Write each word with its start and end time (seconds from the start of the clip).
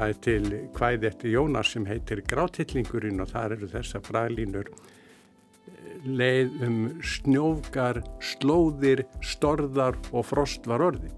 Það 0.00 0.10
er 0.10 0.20
til 0.24 0.54
hvæði 0.78 1.06
eftir 1.10 1.32
Jónas 1.34 1.70
sem 1.74 1.84
heitir 1.84 2.22
Grátillingurinn 2.24 3.20
og 3.20 3.34
þar 3.34 3.52
eru 3.58 3.66
þessa 3.68 3.98
braglínur 4.00 4.70
leið 6.08 6.54
um 6.64 6.78
snjófgar, 7.04 7.98
slóðir, 8.24 9.02
storðar 9.20 9.98
og 10.08 10.24
frost 10.24 10.64
var 10.70 10.80
orði. 10.86 11.10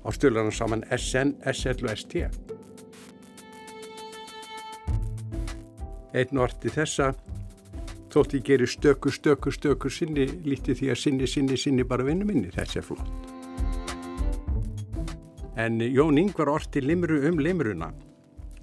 Á 0.00 0.08
stölarna 0.16 0.54
saman 0.56 0.86
SN, 0.88 1.34
SL 1.52 1.84
og 1.84 2.00
ST. 2.00 2.22
Einn 6.16 6.40
orti 6.46 6.72
þessa 6.72 7.10
þótt 8.08 8.38
ég 8.38 8.48
gerir 8.48 8.72
stöku, 8.72 9.12
stöku, 9.12 9.52
stöku 9.52 9.92
sinni, 9.92 10.30
líti 10.48 10.72
því 10.72 10.90
að 10.94 11.00
sinni, 11.02 11.28
sinni, 11.28 11.60
sinni 11.60 11.84
bara 11.84 12.08
vinnu 12.08 12.24
minni. 12.32 12.48
Þessi 12.56 12.80
er 12.80 12.88
flott. 12.88 13.30
En 15.60 15.76
Jón 15.84 16.16
Ingvar 16.24 16.54
orti 16.56 16.80
limru 16.80 17.20
um 17.28 17.44
limruna 17.44 17.92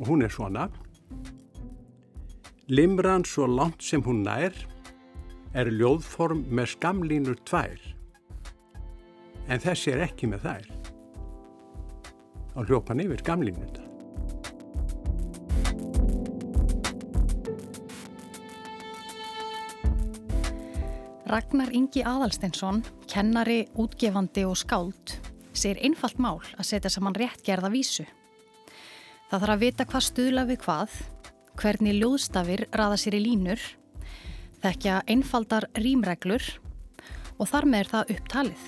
og 0.01 0.09
hún 0.09 0.25
er 0.25 0.33
svona. 0.33 0.67
Limran 2.67 3.23
svo 3.27 3.45
langt 3.47 3.83
sem 3.85 4.01
hún 4.03 4.23
nær 4.25 4.55
er 5.53 5.69
ljóðform 5.69 6.45
með 6.49 6.73
skamlínur 6.75 7.39
tvær 7.45 7.79
en 9.51 9.59
þessi 9.59 9.91
er 9.93 10.05
ekki 10.07 10.29
með 10.31 10.45
þær 10.47 10.67
á 12.55 12.59
hljópan 12.67 13.03
yfir 13.03 13.21
skamlínuna. 13.23 13.88
Ragnar 21.31 21.69
Ingi 21.71 22.02
Aðalsteinsson, 22.03 22.81
kennari, 23.08 23.61
útgefandi 23.80 24.43
og 24.43 24.58
skáld, 24.59 25.13
segir 25.55 25.80
einfalt 25.80 26.19
mál 26.19 26.41
að 26.58 26.67
setja 26.67 26.91
saman 26.91 27.15
réttgerða 27.15 27.71
vísu. 27.71 28.03
Það 29.31 29.43
þarf 29.45 29.53
að 29.53 29.61
vita 29.63 29.83
hvað 29.87 30.03
stuðla 30.03 30.41
við 30.43 30.57
hvað, 30.65 30.95
hvernig 31.55 31.93
ljóðstafir 32.01 32.61
raða 32.75 32.97
sér 32.99 33.15
í 33.15 33.21
línur, 33.23 33.61
þekkja 34.59 34.97
einfaldar 35.07 35.69
rýmreglur 35.79 36.49
og 37.39 37.47
þar 37.47 37.69
með 37.71 37.79
er 37.79 37.91
það 37.93 38.11
upptalið. 38.17 38.65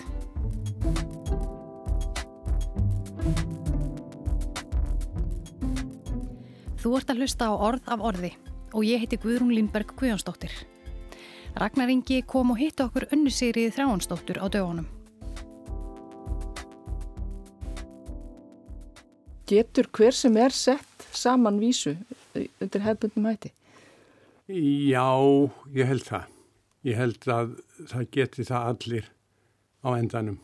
Þú 6.79 6.95
ert 6.95 7.11
að 7.11 7.19
hlusta 7.19 7.51
á 7.51 7.53
orð 7.59 7.83
af 7.91 8.07
orði 8.13 8.31
og 8.71 8.87
ég 8.87 9.03
heiti 9.03 9.19
Guðrún 9.19 9.51
Lindberg 9.51 9.91
Guðjónsdóttir. 9.99 10.55
Ragnar 11.59 11.91
Ingi 11.91 12.23
kom 12.23 12.55
og 12.55 12.63
hitta 12.63 12.87
okkur 12.87 13.11
önnu 13.11 13.35
Sigrið 13.35 13.75
Þráhansdóttur 13.75 14.39
á 14.39 14.47
dögunum. 14.47 14.87
Getur 19.49 19.89
hver 19.91 20.15
sem 20.15 20.37
er 20.39 20.53
sett 20.55 21.07
saman 21.11 21.59
vísu 21.59 21.97
undir 22.33 22.83
hefðbundum 22.85 23.27
hætti? 23.27 23.51
Já, 24.47 25.07
ég 25.75 25.87
held 25.87 26.07
það. 26.07 26.29
Ég 26.83 26.99
held 26.99 27.27
að 27.31 27.53
það 27.91 28.09
geti 28.15 28.47
það 28.47 28.67
allir 28.71 29.05
á 29.83 29.89
endanum. 29.95 30.39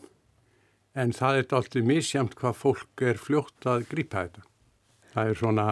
En 0.96 1.12
það 1.16 1.40
er 1.40 1.52
alltaf 1.56 1.86
misjamt 1.86 2.36
hvað 2.36 2.56
fólk 2.60 3.04
er 3.04 3.20
fljótt 3.20 3.68
að 3.68 3.86
grípa 3.90 4.24
þetta. 4.24 4.46
Það 5.10 5.30
er 5.30 5.38
svona, 5.40 5.66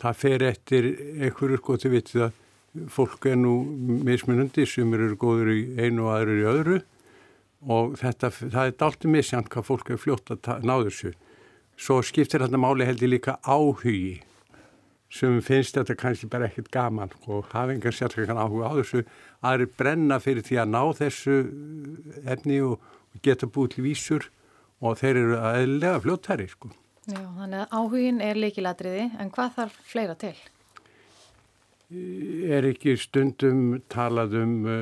það 0.00 0.20
fer 0.22 0.44
eftir 0.48 0.90
einhverjur 1.18 1.64
góti 1.64 1.92
vitið 1.92 2.28
að 2.28 2.90
fólk 2.94 3.26
er 3.26 3.38
nú 3.40 3.54
mismunandi 4.06 4.66
sem 4.68 4.92
eru 4.94 5.16
góður 5.18 5.50
í 5.54 5.62
einu 5.80 6.06
og 6.06 6.14
aðru 6.14 6.36
í 6.38 6.46
öðru 6.52 6.80
og 7.74 7.96
þetta, 7.98 8.30
það 8.30 8.60
er 8.62 8.74
alltaf 8.86 9.10
misjant 9.10 9.48
hvað 9.50 9.66
fólk 9.66 9.90
er 9.90 10.02
fljótt 10.02 10.34
að 10.36 10.66
ná 10.66 10.76
þessu. 10.86 11.14
Svo 11.78 12.00
skiptir 12.02 12.42
þetta 12.42 12.60
máli 12.60 12.86
heldur 12.88 13.12
líka 13.12 13.36
áhugi. 13.46 14.22
Sem 15.08 15.38
finnst 15.40 15.78
þetta 15.78 15.96
kannski 15.96 16.28
bara 16.28 16.50
ekkert 16.50 16.72
gaman 16.74 17.14
og 17.26 17.46
hafa 17.54 17.72
engan 17.72 17.94
sérstaklega 17.94 18.36
áhuga 18.36 18.68
á 18.68 18.72
þessu. 18.80 19.04
Aðri 19.46 19.70
brenna 19.78 20.18
fyrir 20.20 20.44
því 20.44 20.60
að 20.64 20.74
ná 20.74 20.82
þessu 20.98 21.38
efni 22.28 22.60
og 22.66 22.82
geta 23.24 23.48
búið 23.48 23.76
til 23.76 23.86
vísur. 23.86 24.28
Og 24.84 24.98
þeir 25.00 25.16
eru 25.22 25.40
aðlega 25.42 26.04
fljóttæri 26.04 26.50
sko. 26.50 26.68
Já, 27.08 27.18
þannig 27.18 27.64
að 27.64 27.72
áhugin 27.78 28.20
er 28.22 28.38
leikiladriði 28.38 29.08
en 29.18 29.32
hvað 29.34 29.56
þarf 29.56 29.82
fleira 29.88 30.14
til? 30.20 30.36
er 31.88 32.66
ekki 32.68 32.96
stundum 33.00 33.80
talað 33.88 34.36
um 34.42 34.54
uh, 34.68 34.80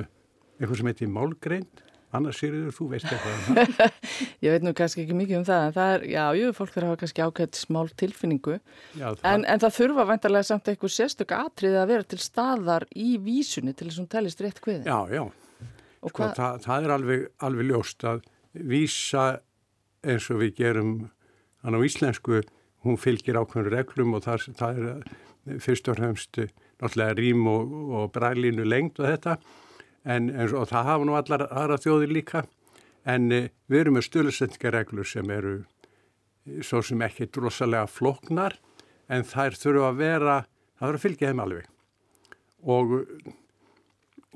eitthvað 0.59 0.81
sem 0.81 0.89
heitir 0.91 1.13
málgreind 1.13 1.83
annars 2.15 2.43
er 2.47 2.55
þú 2.75 2.89
veist 2.93 3.09
eitthvað 3.11 3.49
um 3.51 3.57
Ég 4.45 4.53
veit 4.55 4.67
nú 4.67 4.73
kannski 4.77 5.03
ekki 5.05 5.17
mikið 5.17 5.41
um 5.41 5.47
það 5.49 5.65
en 5.67 5.75
það 5.77 5.95
er, 5.95 6.05
já, 6.13 6.23
jú, 6.39 6.53
fólk 6.57 6.73
þarf 6.75 6.85
að 6.85 6.91
hafa 6.93 7.01
kannski 7.03 7.25
ákveðt 7.25 7.59
smál 7.59 7.87
tilfinningu. 8.03 8.59
Já, 8.95 9.07
það... 9.09 9.27
En, 9.33 9.47
en 9.53 9.63
það 9.65 9.75
þurfa 9.79 10.07
vantarlega 10.11 10.49
samt 10.51 10.71
eitthvað 10.71 10.95
sérstök 10.97 11.35
atrið 11.37 11.79
að 11.81 11.91
vera 11.93 12.09
til 12.13 12.21
staðar 12.23 12.87
í 12.95 13.09
vísunni 13.23 13.75
til 13.75 13.89
þess 13.89 13.99
að 13.99 14.05
hún 14.05 14.13
telist 14.15 14.45
rétt 14.45 14.63
hviði 14.65 14.87
Já, 14.87 14.99
já, 15.11 15.25
sko, 16.07 16.23
hva... 16.23 16.31
það, 16.39 16.63
það 16.69 16.89
er 16.89 16.97
alveg, 16.97 17.27
alveg 17.49 17.71
ljóst 17.73 18.09
að 18.09 18.25
vísa 18.57 19.27
eins 20.07 20.31
og 20.31 20.43
við 20.45 20.57
gerum 20.63 20.97
hann 21.67 21.77
á 21.77 21.81
íslensku, 21.83 22.45
hún 22.87 23.01
fylgir 23.01 23.41
ákveðin 23.41 23.73
reglum 23.75 24.15
og 24.15 24.25
það, 24.27 24.51
það 24.59 24.83
er 24.83 25.61
fyrst 25.63 25.89
og 25.91 25.99
fremst 25.99 26.39
náttúrulega 26.81 27.17
rým 27.19 27.47
og, 27.51 27.73
og 27.99 28.11
brælinu 28.15 28.67
lengt 28.67 29.01
og 29.01 29.09
þetta 29.09 29.37
en, 30.07 30.31
en 30.31 30.55
og 30.55 30.69
það 30.71 30.91
hafa 30.91 31.09
nú 31.09 31.17
allar 31.19 31.47
aðra 31.51 31.81
þjóðir 31.83 32.15
líka. 32.15 32.45
En 33.07 33.31
e, 33.35 33.41
við 33.71 33.83
erum 33.85 33.99
með 33.99 34.09
stölusendingareglur 34.09 35.09
sem 35.09 35.33
eru 35.35 35.57
e, 35.61 36.63
svo 36.67 36.83
sem 36.87 37.03
ekki 37.07 37.29
drosalega 37.35 37.91
floknar 37.91 38.59
en 39.13 39.27
þær 39.27 39.59
þurfa 39.59 39.91
að 39.91 40.01
vera, 40.01 40.37
það 40.79 40.89
þurfa 40.89 41.01
að 41.01 41.05
fylgja 41.07 41.33
þeim 41.33 41.45
alveg. 41.45 41.73
Og 42.67 42.97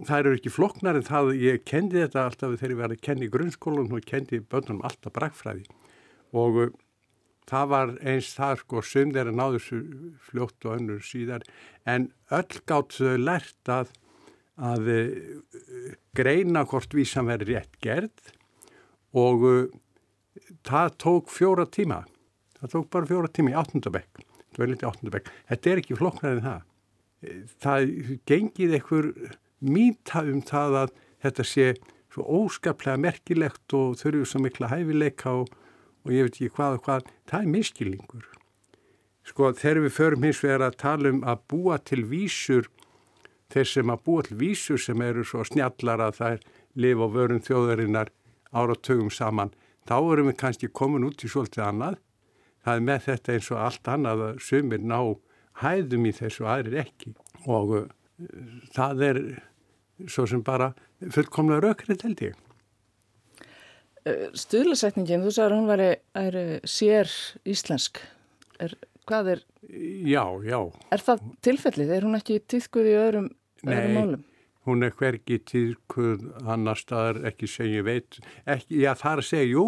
það 0.06 0.18
eru 0.18 0.36
ekki 0.38 0.52
floknar 0.54 0.98
en 0.98 1.06
það, 1.06 1.32
ég 1.40 1.64
kendi 1.66 2.02
þetta 2.04 2.26
alltaf 2.28 2.54
þegar 2.56 2.74
ég 2.74 2.80
var 2.84 2.94
að 2.94 3.02
kenni 3.08 3.26
í 3.26 3.32
grunnskólum 3.32 3.90
og 3.96 4.06
kendi 4.06 4.40
bönnum 4.40 4.84
alltaf 4.86 5.14
brakfræði 5.16 5.66
og 6.36 6.60
það 7.50 7.70
var 7.72 7.92
eins 8.06 8.30
það 8.36 8.60
sko 8.62 8.82
sum 8.86 9.12
þeirra 9.14 9.34
náðu 9.34 9.60
fljótt 10.28 10.66
og 10.66 10.76
önnur 10.76 11.02
síðar. 11.04 11.44
En 11.84 12.10
öll 12.30 12.60
gátt 12.68 12.94
þau 12.94 13.16
lært 13.18 13.72
að, 13.72 13.90
að 14.60 14.90
uh, 14.94 15.12
greina 16.16 16.64
hvort 16.68 16.96
vísan 16.96 17.28
verið 17.30 17.54
rétt 17.54 17.78
gerð 17.84 18.32
og 19.16 19.46
uh, 19.48 19.60
það 20.66 20.96
tók 21.02 21.30
fjóra 21.32 21.66
tíma. 21.66 22.02
Það 22.60 22.74
tók 22.74 22.90
bara 22.92 23.08
fjóra 23.08 23.30
tíma 23.32 23.54
í 23.54 23.58
áttundabekk 23.60 24.26
þetta 24.60 25.70
er 25.70 25.80
ekki 25.80 25.96
flokknar 25.96 26.36
en 26.36 26.42
það. 26.44 26.66
Það 27.62 27.92
gengið 28.28 28.74
einhver 28.76 29.08
mýta 29.60 30.24
um 30.28 30.42
það 30.44 30.76
að 30.82 30.92
þetta 31.24 31.46
sé 31.46 31.66
svo 32.10 32.24
óskaplega 32.26 33.00
merkilegt 33.00 33.76
og 33.76 33.96
þurfið 34.00 34.26
svo 34.28 34.40
mikla 34.42 34.70
hæfileika 34.72 35.32
og 35.42 35.52
og 36.04 36.12
ég 36.14 36.26
veit 36.26 36.36
ekki 36.36 36.52
hvað 36.56 36.76
og 36.76 36.84
hvað, 36.86 37.08
það 37.28 37.42
er 37.42 37.54
miskilningur. 37.54 38.28
Sko 39.28 39.50
þegar 39.56 39.82
við 39.84 39.94
förum 39.94 40.26
hins 40.26 40.42
vegar 40.42 40.64
að 40.66 40.78
tala 40.80 41.12
um 41.12 41.20
að 41.28 41.42
búa 41.52 41.78
til 41.90 42.04
vísur, 42.08 42.70
þeir 43.50 43.70
sem 43.72 43.92
að 43.92 44.04
búa 44.06 44.26
til 44.26 44.38
vísur 44.40 44.80
sem 44.80 45.02
eru 45.04 45.24
svo 45.26 45.44
snjallar 45.46 46.02
að 46.06 46.18
það 46.20 46.36
er 46.36 46.44
lifa 46.84 47.06
á 47.06 47.14
vörum 47.16 47.42
þjóðarinnar 47.44 48.12
áratögum 48.50 49.10
saman, 49.14 49.52
þá 49.86 49.96
erum 49.98 50.30
við 50.30 50.38
kannski 50.42 50.70
komin 50.70 51.06
út 51.06 51.24
í 51.24 51.30
svolítið 51.30 51.66
annað. 51.66 51.98
Það 52.64 52.76
er 52.76 52.86
með 52.86 53.04
þetta 53.06 53.34
eins 53.34 53.50
og 53.50 53.62
allt 53.64 53.88
annað 53.88 54.24
að 54.26 54.40
sumir 54.44 54.82
ná 54.84 54.98
hæðum 55.60 56.06
í 56.06 56.12
þessu 56.16 56.46
aðrir 56.48 56.82
ekki 56.84 57.14
og 57.48 57.74
uh, 57.78 57.86
það 58.76 59.04
er 59.06 59.20
svo 60.08 60.26
sem 60.28 60.42
bara 60.44 60.70
fullkomlega 61.00 61.64
raukrið 61.64 62.04
held 62.06 62.22
ég. 62.24 62.38
Eh, 64.08 64.28
Stuðlasetningin, 64.36 65.24
þú 65.24 65.32
sagður 65.34 65.56
hún 65.58 65.68
væri 65.68 65.90
er, 66.16 66.38
sér 66.68 67.10
íslensk. 67.48 68.00
Er, 68.60 68.76
hvað 69.08 69.34
er? 69.34 69.42
Já, 70.08 70.24
já. 70.46 70.58
Er 70.94 71.04
það 71.04 71.26
tilfellið? 71.44 71.92
Er 71.96 72.06
hún 72.08 72.16
ekki 72.16 72.38
týðkuð 72.48 72.88
í 72.88 72.96
öðrum, 73.00 73.28
öðrum 73.66 73.96
málum? 73.98 74.24
Hún 74.68 74.84
er 74.84 74.92
hvergi 74.96 75.38
týðkuð 75.48 76.26
annar 76.52 76.78
staðar, 76.78 77.22
ekki 77.30 77.48
segja 77.48 77.84
veit. 77.86 78.18
Ekki, 78.44 78.82
já, 78.82 78.92
það 79.00 79.12
er 79.12 79.22
að 79.22 79.28
segja, 79.30 79.48
jú, 79.54 79.64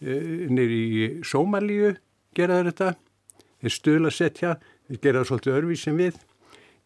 eh, 0.00 0.46
nýri 0.56 0.78
í 0.86 1.08
Sómalíu 1.26 1.96
geraður 2.36 2.70
þetta. 2.72 2.90
Þeir 3.60 3.74
stuðlasetja, 3.76 4.54
þeir 4.88 5.02
geraður 5.04 5.30
svolítið 5.30 5.58
örvísin 5.60 6.00
við. 6.00 6.22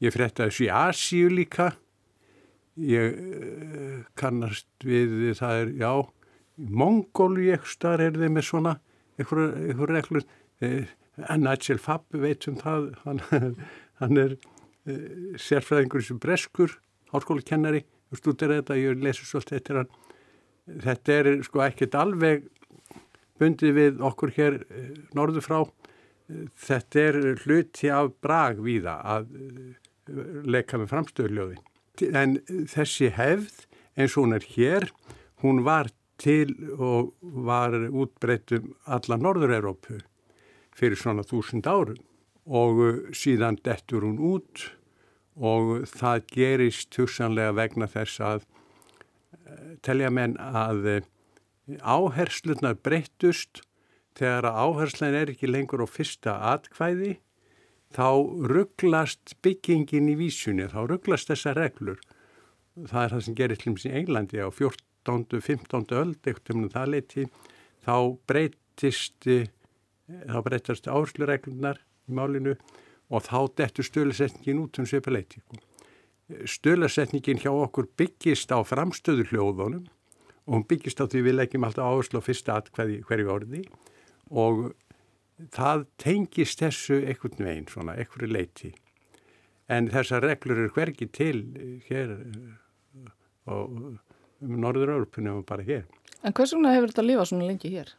Ég 0.00 0.14
frétta 0.14 0.48
þessu 0.48 0.66
í 0.66 0.72
Asíu 0.74 1.30
líka. 1.30 1.70
Ég 2.80 3.18
eh, 3.20 3.98
kannast 4.18 4.68
við, 4.86 5.34
það 5.38 5.64
er, 5.64 5.74
já, 5.80 5.92
Mongóli 6.60 7.50
ekki 7.54 7.72
starf 7.72 8.04
er 8.04 8.18
þeim 8.20 8.34
með 8.36 8.44
svona 8.50 8.74
eitthvað 9.20 9.90
reglur 9.90 10.24
eh, 10.64 10.90
Nigel 11.40 11.80
Fabb 11.80 12.16
veit 12.16 12.46
um 12.48 12.58
það 12.60 12.90
hann, 13.04 13.22
hann 14.00 14.20
er 14.20 14.36
sérfræðingur 14.86 16.04
sem 16.04 16.18
breskur 16.20 16.72
háskólakennari 17.12 17.82
og 18.10 18.20
stúdir 18.20 18.54
þetta 18.54 18.78
ég 18.78 19.02
lesi 19.02 19.26
svolítið 19.26 19.58
eftir 19.58 19.80
hann. 19.80 19.92
Þetta 20.84 21.16
er 21.16 21.30
sko 21.46 21.62
ekkert 21.64 21.96
alveg 21.98 22.48
bundið 23.40 23.76
við 23.76 24.02
okkur 24.06 24.34
hér 24.36 24.58
eh, 24.68 24.90
norðu 25.16 25.42
frá. 25.44 25.60
Þetta 26.60 27.06
er 27.08 27.16
hluti 27.42 27.90
af 27.90 28.12
brag 28.22 28.60
víða 28.62 29.00
að 29.16 29.32
leika 30.46 30.78
með 30.78 30.92
framstöðuljóðin. 30.92 31.64
En 32.14 32.36
þessi 32.70 33.10
hefð 33.16 33.64
eins 33.98 34.14
og 34.14 34.28
hún 34.28 34.36
er 34.36 34.46
hér, 34.52 34.86
hún 35.42 35.64
var 35.66 35.90
til 36.20 36.52
og 36.76 37.10
var 37.20 37.74
útbreytum 37.74 38.70
alla 38.86 39.18
Norður-Európu 39.18 39.98
fyrir 40.76 41.00
svona 41.00 41.24
þúsund 41.26 41.66
árum 41.66 41.98
og 42.46 43.12
síðan 43.16 43.58
dettur 43.64 44.06
hún 44.06 44.20
út 44.20 44.66
og 45.40 45.86
það 45.88 46.26
gerist 46.34 46.96
hugsanlega 46.98 47.54
vegna 47.56 47.88
þess 47.90 48.20
að 48.24 48.44
eh, 48.44 49.74
telja 49.84 50.10
menn 50.12 50.36
að 50.40 50.86
eh, 50.86 51.08
áherslunar 51.80 52.78
breyttust 52.82 53.62
þegar 54.18 54.50
að 54.50 54.60
áherslan 54.66 55.16
er 55.16 55.32
ekki 55.32 55.50
lengur 55.50 55.84
á 55.84 55.88
fyrsta 55.88 56.36
atkvæði 56.52 57.18
þá 57.94 58.08
rugglast 58.50 59.36
byggingin 59.42 60.10
í 60.12 60.16
vísunni, 60.18 60.68
þá 60.70 60.86
rugglast 60.86 61.30
þessa 61.30 61.54
reglur. 61.56 61.98
Það 62.86 63.02
er 63.02 63.14
það 63.14 63.24
sem 63.26 63.38
gerir 63.38 63.58
til 63.58 63.70
og 63.72 63.76
með 63.76 63.86
í 63.88 63.94
Englandi 64.00 64.42
á 64.42 64.48
14. 64.50 65.40
15. 65.42 65.86
öld 65.98 66.28
ekkert 66.28 66.52
um 66.54 66.68
það 66.70 66.92
leiti 66.94 67.24
þá 67.86 67.94
breytist 68.30 69.26
þá 69.26 70.38
breytast 70.44 70.90
áherslureglunar 70.90 71.80
í 72.10 72.16
málinu 72.18 72.56
og 73.10 73.24
þá 73.26 73.38
dettur 73.58 73.86
stölusetningin 73.86 74.62
út 74.62 74.78
um 74.78 74.86
sveiparleiti. 74.86 75.42
Stölusetningin 76.46 77.40
hjá 77.42 77.50
okkur 77.50 77.88
byggist 77.98 78.52
á 78.54 78.58
framstöðu 78.62 79.26
hljóðunum 79.32 79.88
og 80.46 80.52
hún 80.54 80.66
byggist 80.70 81.02
á 81.02 81.06
því 81.10 81.24
við 81.26 81.38
leggjum 81.38 81.66
alltaf 81.66 81.88
áherslu 81.90 82.22
á 82.22 82.26
fyrsta 82.26 82.58
atkvæði 82.60 83.00
hverju 83.08 83.32
orði 83.34 83.64
og 84.30 84.70
það 85.54 85.86
tengist 85.98 86.60
þessu 86.60 87.00
einhvern 87.00 87.46
veginn, 87.46 87.68
svona, 87.70 87.96
einhverju 87.98 88.30
leiti. 88.30 88.72
En 89.70 89.88
þessar 89.90 90.26
reglur 90.26 90.58
eru 90.58 90.74
hvergi 90.74 91.06
til 91.14 91.44
hér 91.86 92.14
og 93.50 93.98
um 94.40 94.60
Norður-Európunum 94.60 95.42
og 95.42 95.48
bara 95.48 95.64
hér. 95.66 95.84
En 96.24 96.34
hvers 96.36 96.52
vegna 96.54 96.74
hefur 96.74 96.92
þetta 96.92 97.06
lifað 97.06 97.30
svona 97.30 97.48
lengi 97.48 97.72
hér? 97.72 97.92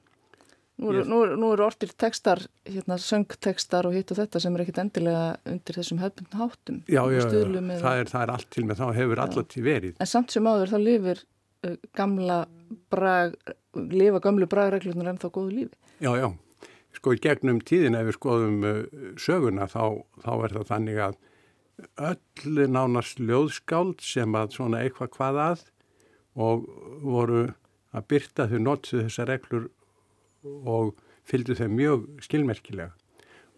Nú 0.82 0.90
eru, 0.90 1.02
nú, 1.06 1.18
nú 1.38 1.52
eru 1.54 1.66
orðir 1.68 1.92
tekstar, 2.00 2.40
hérna, 2.66 2.96
söngtekstar 2.98 3.86
og 3.86 3.94
hitt 3.94 4.12
og 4.14 4.18
þetta 4.18 4.40
sem 4.42 4.56
er 4.58 4.64
ekkit 4.64 4.80
endilega 4.82 5.26
undir 5.52 5.78
þessum 5.78 6.00
hefðbundin 6.02 6.40
háttum. 6.40 6.80
Já, 6.90 7.02
já, 7.14 7.20
það 7.30 8.00
er, 8.00 8.10
það 8.10 8.22
er 8.24 8.32
allt 8.34 8.48
til 8.56 8.64
með 8.66 8.82
þá 8.82 8.88
hefur 8.98 9.22
alltaf 9.22 9.58
verið. 9.68 10.00
En 10.02 10.10
samt 10.10 10.34
sem 10.34 10.48
áður 10.50 10.72
þá 10.72 10.78
lifir 10.82 11.22
uh, 11.22 11.76
gamla 12.00 12.38
brag, 12.94 13.36
lifa 13.78 14.22
gamlu 14.24 14.48
bragreglunar 14.50 15.12
en 15.12 15.22
þá 15.22 15.28
góðu 15.30 15.52
lífi. 15.60 15.78
Já, 16.02 16.16
já. 16.18 16.32
Sko 16.98 17.14
í 17.14 17.22
gegnum 17.24 17.62
tíðin 17.64 18.00
ef 18.00 18.10
við 18.10 18.18
skoðum 18.18 18.66
uh, 18.66 18.80
söguna 19.22 19.68
þá, 19.70 19.84
þá 20.26 20.32
er 20.34 20.56
það 20.58 20.72
þannig 20.72 21.04
að 21.06 21.20
öll 22.10 22.66
nánast 22.70 23.22
ljóðskáld 23.22 24.02
sem 24.06 24.34
að 24.38 24.58
svona 24.58 24.82
eitthvað 24.82 25.14
hvað 25.16 25.40
að 25.46 25.64
og 26.42 26.66
voru 27.04 27.46
að 27.92 28.08
byrta 28.12 28.48
þau 28.50 28.60
notsu 28.64 29.02
þessar 29.04 29.32
reglur 29.34 29.70
og 30.44 30.96
fylgdu 31.28 31.56
þeim 31.58 31.78
mjög 31.78 32.06
skilmerkilega 32.26 32.92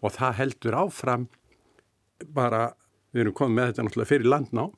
og 0.04 0.12
það 0.12 0.38
heldur 0.40 0.76
áfram 0.76 1.28
bara, 2.36 2.74
við 3.14 3.24
erum 3.24 3.36
komið 3.38 3.56
með 3.56 3.70
þetta 3.70 3.84
náttúrulega 3.86 4.10
fyrir 4.10 4.30
landnám, 4.30 4.72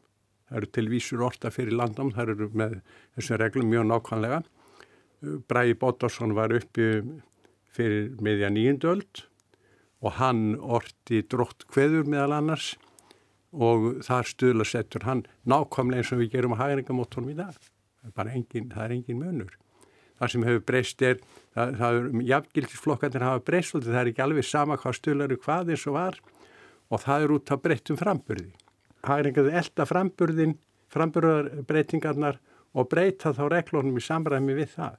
það 0.46 0.58
eru 0.60 0.70
til 0.76 0.86
vísur 0.92 1.24
orta 1.26 1.52
fyrir 1.54 1.76
landnám, 1.76 2.12
það 2.14 2.32
eru 2.34 2.50
með 2.54 2.76
þessum 3.16 3.40
reglum 3.42 3.70
mjög 3.72 3.88
nákvæmlega. 3.90 4.40
Bræði 5.50 5.78
Bóttarsson 5.80 6.34
var 6.36 6.54
uppi 6.54 6.88
fyrir 7.76 8.12
meðja 8.22 8.52
nýjendöld 8.52 9.24
og 10.04 10.18
hann 10.20 10.54
orti 10.60 11.22
drótt 11.26 11.66
kveður 11.72 12.06
meðal 12.08 12.38
annars 12.38 12.74
og 13.56 14.02
þar 14.06 14.30
stuðla 14.30 14.66
settur 14.68 15.06
hann 15.08 15.24
nákvæmlega 15.48 16.04
eins 16.04 16.12
og 16.14 16.22
við 16.22 16.36
gerum 16.36 16.54
að 16.56 16.64
hægringamóttunum 16.64 17.32
í 17.32 17.38
dag. 17.38 17.56
Það 18.06 18.22
er, 18.22 18.34
engin, 18.38 18.68
það 18.70 18.84
er 18.84 18.98
engin 19.00 19.22
munur 19.22 19.54
það 20.20 20.32
sem 20.32 20.46
hefur 20.46 20.64
breyst 20.70 21.04
er, 21.04 21.18
það, 21.54 21.74
það 21.80 21.98
er, 21.98 22.08
jafngildisflokkarnir 22.30 23.26
hafa 23.26 23.44
breyst 23.46 23.76
og 23.76 23.86
það 23.86 24.00
er 24.00 24.10
ekki 24.12 24.24
alveg 24.24 24.48
sama 24.48 24.78
hvað 24.80 24.98
stölaru 25.00 25.38
hvað 25.42 25.72
eins 25.74 25.86
og 25.90 25.96
var 25.96 26.20
og 26.86 27.02
það 27.02 27.24
er 27.24 27.34
út 27.36 27.52
af 27.52 27.62
breyttum 27.64 27.98
framburði. 28.00 28.52
Það 29.06 29.20
er 29.20 29.28
einhverju 29.30 29.56
elda 29.60 29.86
framburðin, 29.86 30.54
framburðarbreytingarnar 30.94 32.38
og 32.76 32.88
breyta 32.90 33.32
þá 33.34 33.44
reglunum 33.52 33.98
í 33.98 34.04
samræmi 34.04 34.56
við 34.56 34.72
það. 34.76 34.96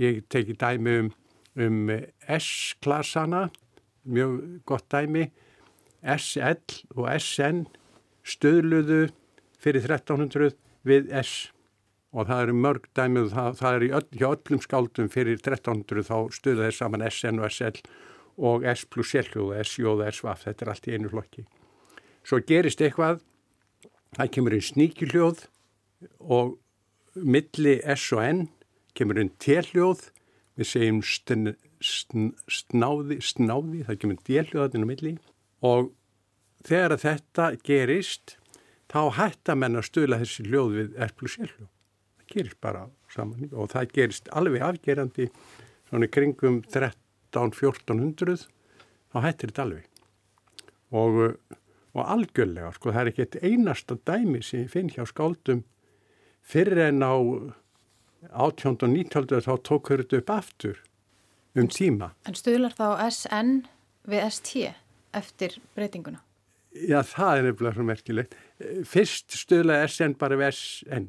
Ég 0.00 0.22
teki 0.32 0.56
dæmi 0.60 0.94
um, 1.02 1.10
um 1.64 1.92
S-klassana, 2.38 3.48
mjög 4.08 4.38
gott 4.68 4.88
dæmi, 4.92 5.28
SL 6.02 6.54
og 6.94 7.08
SN 7.18 7.64
stöðluðu 8.28 9.08
fyrir 9.58 9.88
1300 9.88 10.54
við 10.86 11.08
S 11.18 11.50
og 12.12 12.28
það 12.28 12.42
eru 12.42 12.56
mörg 12.56 12.86
dæmið, 12.96 13.32
það, 13.34 13.56
það 13.58 13.78
er 13.78 13.86
öll, 13.98 14.06
hjá 14.16 14.28
öllum 14.30 14.62
skáldum 14.64 15.10
fyrir 15.12 15.40
1300 15.42 16.06
þá 16.08 16.16
stuða 16.32 16.68
þeir 16.68 16.76
saman 16.78 17.04
SN 17.10 17.42
og 17.42 17.52
SL 17.52 17.82
og 18.38 18.64
S 18.70 18.84
plus 18.88 19.14
L 19.18 19.28
og 19.42 19.52
SJ 19.64 19.88
og 19.90 20.04
SVF, 20.06 20.44
þetta 20.46 20.64
er 20.64 20.72
allt 20.72 20.88
í 20.88 20.94
einu 20.94 21.12
flokki. 21.12 21.44
Svo 22.24 22.40
gerist 22.46 22.82
eitthvað, 22.84 23.20
það 24.16 24.32
kemur 24.36 24.56
inn 24.56 24.64
sníkiljóð 24.64 25.44
og 26.22 26.56
milli 27.18 27.78
S 27.82 28.08
og 28.16 28.24
N 28.24 28.44
kemur 28.96 29.20
inn 29.20 29.34
T-hljóð, 29.42 30.08
við 30.58 30.70
segjum 30.72 31.00
stn, 31.06 31.54
stn, 31.84 32.32
snáði, 32.50 33.20
snáði, 33.22 33.84
það 33.86 34.00
kemur 34.02 34.22
D-hljóðatinn 34.26 34.86
á 34.86 34.90
milli. 34.90 35.16
Og 35.66 35.90
þegar 36.66 36.96
þetta 37.02 37.50
gerist 37.66 38.38
þá 38.88 39.02
hættar 39.18 39.58
menn 39.58 39.78
að 39.78 39.90
stuðla 39.90 40.22
þessi 40.22 40.46
hljóð 40.46 40.78
við 40.78 41.02
S 41.04 41.18
plus 41.18 41.36
L 41.42 41.50
hljóð 41.50 41.74
gerist 42.32 42.60
bara 42.64 42.86
saman 43.12 43.50
og 43.52 43.70
það 43.72 43.94
gerist 43.96 44.30
alveg 44.36 44.64
afgerandi 44.66 45.28
svona 45.88 46.10
kringum 46.12 46.60
13-1400 46.68 48.48
þá 49.12 49.18
hættir 49.24 49.52
þetta 49.52 49.66
alveg 49.66 49.88
og, 50.98 51.38
og 51.94 52.02
algjörlega 52.04 52.72
sko 52.76 52.92
það 52.92 53.00
er 53.02 53.12
ekki 53.12 53.26
eitt 53.26 53.40
einasta 53.42 53.98
dæmi 54.08 54.42
sem 54.44 54.66
ég 54.66 54.72
finn 54.72 54.92
hjá 54.92 55.04
skáldum 55.08 55.64
fyrir 56.48 56.88
en 56.88 57.04
á 57.04 57.14
18. 58.32 58.78
og 58.82 58.88
19. 58.90 59.42
þá 59.44 59.52
tók 59.62 59.92
þetta 59.92 60.18
upp 60.18 60.30
aftur 60.34 60.80
um 61.58 61.68
tíma. 61.70 62.12
En 62.26 62.36
stuðlar 62.38 62.74
þá 62.76 62.86
SN 63.08 63.60
við 64.08 64.24
ST 64.30 64.64
eftir 65.16 65.58
breytinguna? 65.76 66.22
Já, 66.74 67.00
það 67.02 67.32
er 67.34 67.46
nefnilega 67.46 67.76
svo 67.76 67.86
merkilegt. 67.88 68.36
Fyrst 68.86 69.34
stuðla 69.38 69.80
SN 69.86 70.16
bara 70.18 70.38
við 70.38 70.52
SN 70.52 71.08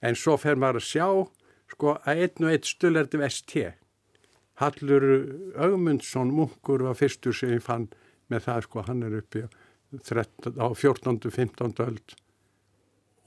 en 0.00 0.18
svo 0.18 0.36
fer 0.40 0.58
maður 0.58 0.80
að 0.80 0.88
sjá 0.88 1.06
sko 1.72 1.94
að 1.98 2.22
einn 2.24 2.46
og 2.46 2.52
einn 2.52 2.66
stullerdi 2.66 3.20
ST. 3.28 3.64
Hallur 4.58 5.04
Ögmundsson 5.54 6.32
munkur 6.34 6.82
var 6.86 6.98
fyrstur 6.98 7.36
sem 7.36 7.56
ég 7.56 7.64
fann 7.64 7.88
með 8.32 8.48
það 8.48 8.64
sko 8.66 8.84
hann 8.88 9.04
er 9.06 9.20
uppi 9.20 9.44
á 9.44 10.66
14. 10.74 11.14
og 11.14 11.32
15. 11.32 11.76
öld 11.84 12.16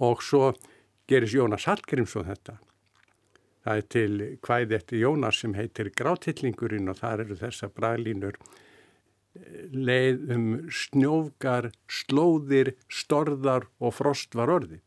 og 0.01 0.21
svo 0.25 0.51
gerist 1.09 1.35
Jónas 1.37 1.67
Hallgrímsson 1.69 2.27
þetta. 2.27 2.57
Það 3.61 3.77
er 3.77 3.87
til 3.93 4.13
hvæði 4.41 4.77
eftir 4.77 5.03
Jónas 5.03 5.41
sem 5.43 5.53
heitir 5.53 5.91
Grátillingurinn 5.93 6.89
og 6.89 6.97
þar 6.97 7.25
eru 7.25 7.37
þessa 7.37 7.69
braglínur 7.69 8.39
leið 9.71 10.31
um 10.35 10.47
snjófgar, 10.67 11.69
slóðir, 11.87 12.73
storðar 12.91 13.69
og 13.79 13.93
frost 13.95 14.35
var 14.35 14.51
orði 14.51 14.81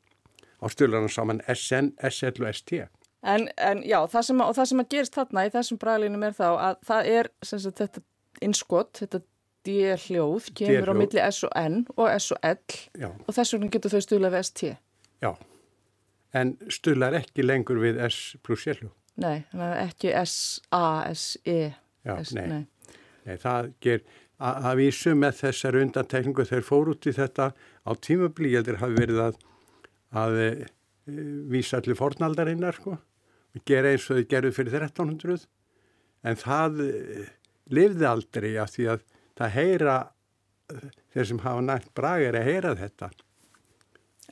á 0.64 0.66
stjórnarnar 0.72 1.12
saman 1.12 1.42
SN, 1.44 1.92
SL 2.00 2.46
og 2.46 2.56
ST. 2.56 2.86
En, 3.24 3.46
en 3.56 3.84
já, 3.84 3.98
það 4.08 4.26
sem, 4.28 4.40
að, 4.44 4.56
það 4.58 4.68
sem 4.70 4.82
að 4.82 4.90
gerist 4.92 5.14
þarna 5.16 5.44
í 5.46 5.52
þessum 5.52 5.80
bræðlínum 5.80 6.26
er 6.26 6.34
þá 6.36 6.48
að 6.50 6.74
það 6.88 7.12
er 7.12 7.30
sagt, 7.44 7.78
þetta 7.80 8.02
innskott, 8.44 9.00
þetta 9.00 9.20
D-hljóð, 9.64 10.50
kemur 10.58 10.92
á 10.92 10.94
milli 10.96 11.22
S 11.24 11.44
og 11.46 11.54
N 11.56 11.78
og 11.94 12.10
S 12.12 12.32
og 12.34 12.42
L 12.44 12.58
já. 13.00 13.08
og 13.08 13.30
þess 13.32 13.54
vegna 13.54 13.70
getur 13.72 13.94
þau 13.94 14.02
stjórnað 14.04 14.34
við 14.34 14.44
ST. 14.50 14.74
Já, 15.24 15.30
en 16.36 16.52
stjórnar 16.68 17.16
ekki 17.20 17.46
lengur 17.46 17.80
við 17.80 18.02
S 18.04 18.36
pluss 18.44 18.68
L-hljóð. 18.68 18.92
Nei, 19.24 19.46
ekki 19.78 20.12
S, 20.18 20.60
A, 20.74 21.06
S, 21.08 21.38
E. 21.48 21.72
Já, 22.04 22.18
S, 22.18 22.34
nei. 22.36 22.44
nei. 22.50 22.98
nei, 23.24 23.36
það 23.40 23.72
ger 23.84 24.02
að, 24.36 24.58
að 24.68 24.78
vísu 24.82 25.14
með 25.16 25.40
þessar 25.40 25.80
undantekningu 25.80 26.46
þegar 26.50 26.68
fór 26.68 26.92
út 26.92 27.08
í 27.08 27.14
þetta 27.16 27.50
á 27.54 27.90
tímablíjaldir 28.04 28.82
hafi 28.82 28.98
verið 28.98 29.22
að 29.30 29.42
að 30.14 30.38
e, 30.42 30.48
vísa 31.50 31.80
allir 31.80 31.98
fornaldarinnar 31.98 32.78
sko. 32.78 32.96
Og 33.54 33.66
gera 33.68 33.92
eins 33.92 34.06
og 34.10 34.18
þau 34.18 34.30
gerðu 34.30 34.54
fyrir 34.56 34.78
1300 34.80 35.46
en 36.24 36.40
það 36.40 36.82
e, 36.84 37.26
lifði 37.74 38.08
aldrei 38.08 38.50
að 38.60 38.74
því 38.74 38.88
að 38.94 39.06
það 39.38 39.54
heyra 39.58 39.96
þeir 41.12 41.30
sem 41.30 41.40
hafa 41.44 41.64
nægt 41.64 41.92
brag 41.96 42.24
er 42.28 42.38
að 42.38 42.48
heyra 42.48 42.74
þetta. 42.78 43.10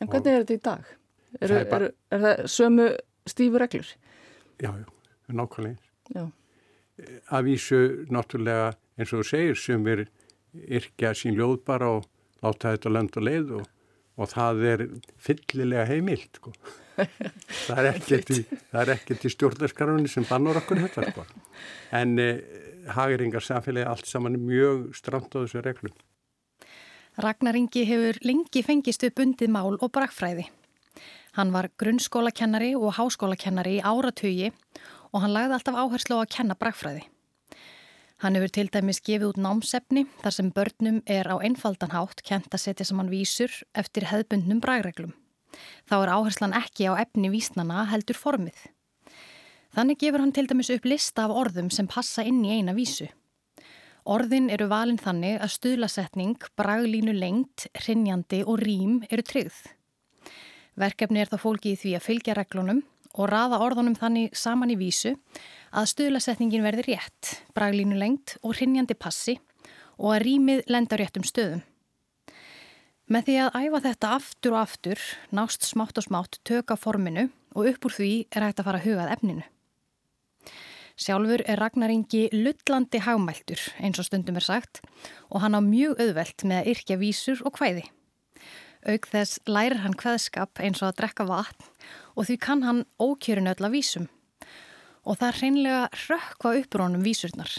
En 0.00 0.10
hvernig 0.10 0.32
er 0.32 0.44
þetta 0.44 0.54
í 0.54 0.62
dag? 0.64 0.92
Er, 1.40 1.52
er, 1.52 1.66
er, 1.66 1.84
er 2.12 2.24
það 2.24 2.46
sömu 2.52 2.88
stífur 3.28 3.62
reglur? 3.62 3.90
Já, 4.62 4.70
já, 4.70 4.86
nákvæmlega. 5.32 6.26
Að 7.32 7.46
vísu 7.48 7.78
náttúrulega 8.12 8.72
eins 8.98 9.12
og 9.12 9.22
þú 9.22 9.28
segir 9.28 9.58
sem 9.58 9.86
er 9.90 10.04
yrkja 10.52 11.14
sín 11.16 11.36
ljóð 11.38 11.62
bara 11.66 11.88
og 11.96 12.08
láta 12.44 12.74
þetta 12.74 12.92
lönd 12.92 13.16
og 13.16 13.26
leið 13.26 13.54
og, 13.58 13.70
og 14.20 14.30
það 14.32 14.64
er 14.68 14.86
fyllilega 15.20 15.86
heimilt 15.88 16.40
sko. 16.40 16.52
það 17.66 17.78
er 17.78 17.90
ekkert 17.94 18.32
í, 18.36 19.28
í 19.28 19.32
stjórnarskarunni 19.32 20.10
sem 20.12 20.26
bannur 20.28 20.60
okkur 20.60 20.82
þetta 20.84 21.06
sko. 21.08 21.24
en 21.96 22.18
eh, 22.20 22.42
hageringar 22.92 23.44
samfélagi 23.44 23.88
allt 23.88 24.10
saman 24.10 24.36
mjög 24.42 24.90
stramt 24.98 25.32
á 25.32 25.40
þessu 25.40 25.62
reglum 25.64 25.94
Ragnar 27.20 27.56
Ingi 27.56 27.84
hefur 27.84 28.16
lengi 28.24 28.62
fengist 28.64 29.02
upp 29.04 29.20
undið 29.20 29.50
mál 29.52 29.74
og 29.76 29.90
brakfræði. 29.92 30.46
Hann 31.36 31.50
var 31.52 31.68
grunnskólakennari 31.76 32.70
og 32.72 32.94
háskólakennari 32.96 33.74
í 33.78 33.82
áratögi 33.84 34.48
og 35.12 35.20
hann 35.20 35.34
lagði 35.34 35.58
alltaf 35.58 35.76
áherslu 35.76 36.16
á 36.16 36.24
að 36.24 36.32
kenna 36.32 36.56
brakfræði. 36.56 37.04
Hann 38.22 38.36
hefur 38.38 38.52
til 38.54 38.68
dæmis 38.70 39.00
gefið 39.02 39.32
út 39.32 39.38
námsefni 39.42 40.04
þar 40.20 40.34
sem 40.36 40.50
börnum 40.54 41.00
er 41.10 41.26
á 41.26 41.42
einfaldan 41.42 41.90
hátt 41.90 42.20
kent 42.22 42.52
að 42.54 42.60
setja 42.62 42.84
saman 42.86 43.08
vísur 43.10 43.50
eftir 43.74 44.06
hefðbundnum 44.06 44.60
brægreglum. 44.62 45.10
Þá 45.90 45.96
er 45.96 46.12
áherslan 46.14 46.54
ekki 46.54 46.86
á 46.86 47.02
efni 47.02 47.32
vísnana 47.32 47.82
heldur 47.90 48.14
formið. 48.14 48.60
Þannig 49.74 49.98
gefur 50.04 50.22
hann 50.22 50.34
til 50.36 50.46
dæmis 50.46 50.70
upp 50.70 50.86
lista 50.86 51.26
af 51.26 51.34
orðum 51.34 51.72
sem 51.74 51.90
passa 51.90 52.22
inn 52.22 52.44
í 52.46 52.54
eina 52.60 52.76
vísu. 52.78 53.08
Orðin 54.06 54.52
eru 54.54 54.70
valin 54.70 55.02
þannig 55.02 55.42
að 55.42 55.54
stuðlasetning, 55.56 56.38
braglínu 56.54 57.16
lengt, 57.18 57.66
rinjandi 57.88 58.44
og 58.46 58.62
rým 58.62 59.00
eru 59.10 59.26
tryggð. 59.26 59.58
Verkefni 60.78 61.24
er 61.24 61.30
þá 61.34 61.40
fólkið 61.42 61.82
því 61.82 61.98
að 61.98 62.06
fylgja 62.06 62.38
reglunum 62.38 62.84
og 63.14 63.28
raða 63.30 63.60
orðunum 63.64 63.96
þannig 63.98 64.36
saman 64.36 64.72
í 64.72 64.78
vísu 64.80 65.14
að 65.72 65.90
stuðlasetningin 65.92 66.64
verði 66.64 66.86
rétt, 66.90 67.36
braglínu 67.56 67.98
lengt 67.98 68.36
og 68.42 68.56
hrinnjandi 68.56 68.96
passi 68.98 69.38
og 69.98 70.16
að 70.16 70.24
rýmið 70.26 70.64
lenda 70.72 70.98
réttum 71.00 71.24
stöðum. 71.26 71.62
Með 73.12 73.26
því 73.26 73.38
að 73.44 73.56
æfa 73.60 73.80
þetta 73.86 74.10
aftur 74.16 74.54
og 74.54 74.60
aftur 74.62 75.00
nást 75.36 75.66
smátt 75.66 75.98
og 76.00 76.06
smátt 76.06 76.38
töka 76.48 76.78
forminu 76.80 77.26
og 77.52 77.68
upp 77.72 77.88
úr 77.88 77.96
því 77.98 78.12
er 78.30 78.46
hægt 78.46 78.62
að 78.62 78.68
fara 78.68 78.80
að 78.80 78.86
hugað 78.86 79.12
efninu. 79.16 79.44
Sjálfur 81.02 81.42
er 81.48 81.60
Ragnaringi 81.60 82.28
lullandi 82.32 83.00
hagmæltur 83.02 83.60
eins 83.82 84.00
og 84.00 84.06
stundum 84.06 84.38
er 84.38 84.46
sagt 84.46 84.82
og 85.30 85.42
hann 85.42 85.56
á 85.56 85.60
mjög 85.64 86.00
auðvelt 86.00 86.44
með 86.46 86.60
að 86.60 86.70
yrkja 86.74 86.98
vísur 87.00 87.44
og 87.48 87.58
hvæði. 87.58 87.84
Aug 88.82 89.06
þess 89.06 89.38
lærir 89.46 89.82
hann 89.84 89.94
hvaðskap 89.94 90.58
eins 90.58 90.82
og 90.82 90.90
að 90.90 90.96
drekka 91.02 91.26
vatn 91.28 91.68
og 92.18 92.26
því 92.26 92.36
kann 92.42 92.64
hann 92.66 92.84
ókjörin 92.98 93.50
öll 93.52 93.62
að 93.62 93.76
vísum 93.76 94.08
og 95.02 95.18
það 95.20 95.38
hreinlega 95.38 95.82
rökkva 96.08 96.54
uppur 96.60 96.84
honum 96.84 97.04
vísurnar. 97.06 97.52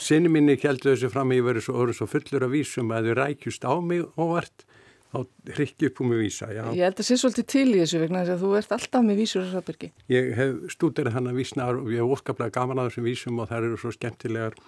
Sinni 0.00 0.30
minni 0.32 0.56
keldu 0.58 0.92
þessu 0.92 1.10
fram 1.12 1.30
að 1.30 1.40
ég 1.40 1.46
verið 1.46 1.66
svo, 1.66 1.86
svo 1.94 2.06
fullur 2.08 2.46
af 2.46 2.52
vísum 2.54 2.92
að 2.94 3.10
þau 3.10 3.16
rækjust 3.20 3.66
á 3.66 3.74
mig 3.84 4.06
óvart 4.16 4.64
þá 5.10 5.18
hrykki 5.56 5.88
upp 5.90 6.00
um 6.00 6.12
mig 6.12 6.20
vísa. 6.22 6.48
Já. 6.54 6.62
Ég 6.70 6.84
held 6.86 6.94
að 6.94 7.00
það 7.00 7.08
sé 7.08 7.18
svolítið 7.20 7.48
til 7.50 7.66
í 7.66 7.80
þessu 7.80 8.02
vegna 8.02 8.22
þess 8.22 8.34
að 8.36 8.44
þú 8.44 8.50
ert 8.60 8.74
alltaf 8.76 9.06
með 9.06 9.18
vísur 9.20 9.44
þessar 9.46 9.64
byrki. 9.66 9.90
Ég 10.14 10.30
hef 10.38 10.60
stúderið 10.76 11.16
hann 11.16 11.30
að 11.30 11.40
vísna 11.40 11.66
og 11.74 11.90
ég 11.90 12.02
hef 12.02 12.14
óskaplega 12.14 12.54
gaman 12.54 12.82
að 12.82 12.90
þessum 12.90 13.08
vísum 13.10 13.42
og 13.42 13.50
það 13.50 13.66
eru 13.66 13.80
svo 13.82 13.92
skemmtilegar 13.96 14.60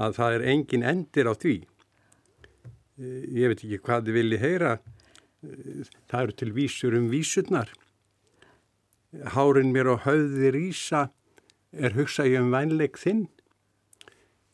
að 0.00 0.16
það 0.16 0.38
er 0.38 0.46
engin 0.54 0.86
endir 0.94 1.28
á 1.28 1.34
því. 1.36 1.56
Eh, 3.00 3.20
ég 3.36 3.52
veit 3.52 3.60
ekki 3.60 3.82
hvað 3.84 4.08
þið 4.08 4.18
vilji 4.20 4.40
heyra. 4.40 4.72
Það 5.40 6.22
eru 6.22 6.36
til 6.36 6.52
vísur 6.52 6.96
um 6.96 7.08
vísurnar. 7.12 7.70
Hárin 9.34 9.72
mér 9.74 9.94
á 9.94 9.96
höfði 10.04 10.50
rýsa 10.54 11.08
er 11.72 11.96
hugsa 11.96 12.26
ég 12.28 12.42
um 12.42 12.52
vænleik 12.52 12.98
þinn. 13.00 13.28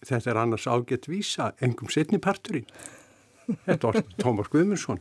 Þetta 0.07 0.31
er 0.31 0.41
annars 0.41 0.67
ágætt 0.71 1.09
vísa, 1.11 1.53
engum 1.61 1.91
setni 1.91 2.21
parturinn. 2.23 2.69
Þetta 3.67 3.91
var 3.91 4.01
Tómas 4.21 4.51
Guðmundsson. 4.53 5.01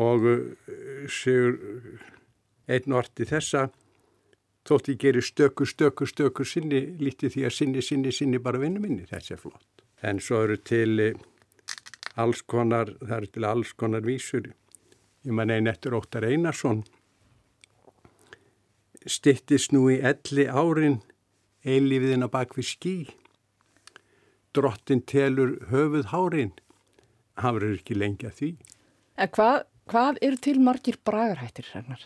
Og 0.00 0.26
uh, 0.26 0.38
séur 1.12 1.58
einn 2.66 2.96
orti 2.96 3.26
þessa, 3.28 3.68
þótt 4.66 4.90
ég 4.94 5.00
gerir 5.04 5.24
stökur, 5.24 5.68
stökur, 5.68 6.08
stökur 6.10 6.48
sinni, 6.48 6.80
lítið 6.98 7.36
því 7.36 7.46
að 7.46 7.54
sinni, 7.58 7.84
sinni, 7.84 8.12
sinni 8.16 8.40
bara 8.42 8.62
vinnu 8.62 8.82
minni. 8.82 9.06
Þetta 9.10 9.36
er 9.36 9.42
flott. 9.44 9.84
En 10.04 10.20
svo 10.24 10.42
eru 10.46 10.56
til 10.64 11.04
uh, 11.04 11.22
alls 12.16 12.42
konar, 12.42 12.92
það 13.00 13.16
eru 13.16 13.32
til 13.34 13.48
alls 13.48 13.72
konar 13.72 14.04
vísur. 14.06 14.52
Ég 15.24 15.32
man 15.32 15.50
einn 15.50 15.70
eftir 15.70 15.96
Óttar 15.96 16.26
Einarsson 16.28 16.84
stittist 19.04 19.72
nú 19.74 19.86
í 19.92 19.98
elli 20.00 20.46
árin 20.48 21.02
eilífiðina 21.64 22.28
bak 22.32 22.54
við 22.58 22.68
skí. 22.68 22.96
Drottin 24.54 25.02
telur 25.08 25.56
höfuð 25.70 26.10
hárin. 26.12 26.52
Hann 27.40 27.56
verður 27.56 27.78
ekki 27.80 27.96
lengja 27.98 28.30
því. 28.34 28.50
En 29.18 29.30
hvað, 29.34 29.64
hvað 29.90 30.20
eru 30.28 30.40
til 30.44 30.60
margir 30.62 31.00
bragarhættir 31.06 31.70
hennar? 31.72 32.02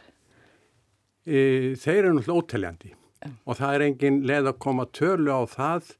E, 1.29 1.75
þeir 1.77 2.07
eru 2.07 2.15
náttúrulega 2.17 2.39
óteljandi 2.41 2.95
en. 3.27 3.35
og 3.45 3.59
það 3.59 3.75
er 3.75 3.85
engin 3.89 4.21
leið 4.29 4.53
að 4.53 4.61
koma 4.65 4.87
tölu 4.97 5.35
á 5.35 5.43
það. 5.51 5.91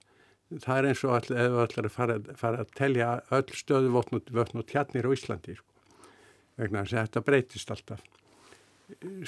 Það 0.49 0.79
er 0.79 0.87
eins 0.89 1.03
og 1.05 1.17
all, 1.17 1.27
við 1.29 1.59
ætlum 1.65 1.89
að 1.89 1.93
fara, 1.93 2.21
fara 2.41 2.63
að 2.65 2.71
telja 2.79 3.09
öll 3.37 3.49
stöðu 3.53 3.91
vötn 3.93 4.63
og 4.63 4.69
tjarnir 4.71 5.09
á 5.09 5.13
Íslandi. 5.13 5.59
Sko. 5.59 5.67
Vegna 6.59 6.87
þess 6.87 6.97
að 6.97 7.05
þetta 7.09 7.25
breytist 7.27 7.75
alltaf 7.75 8.07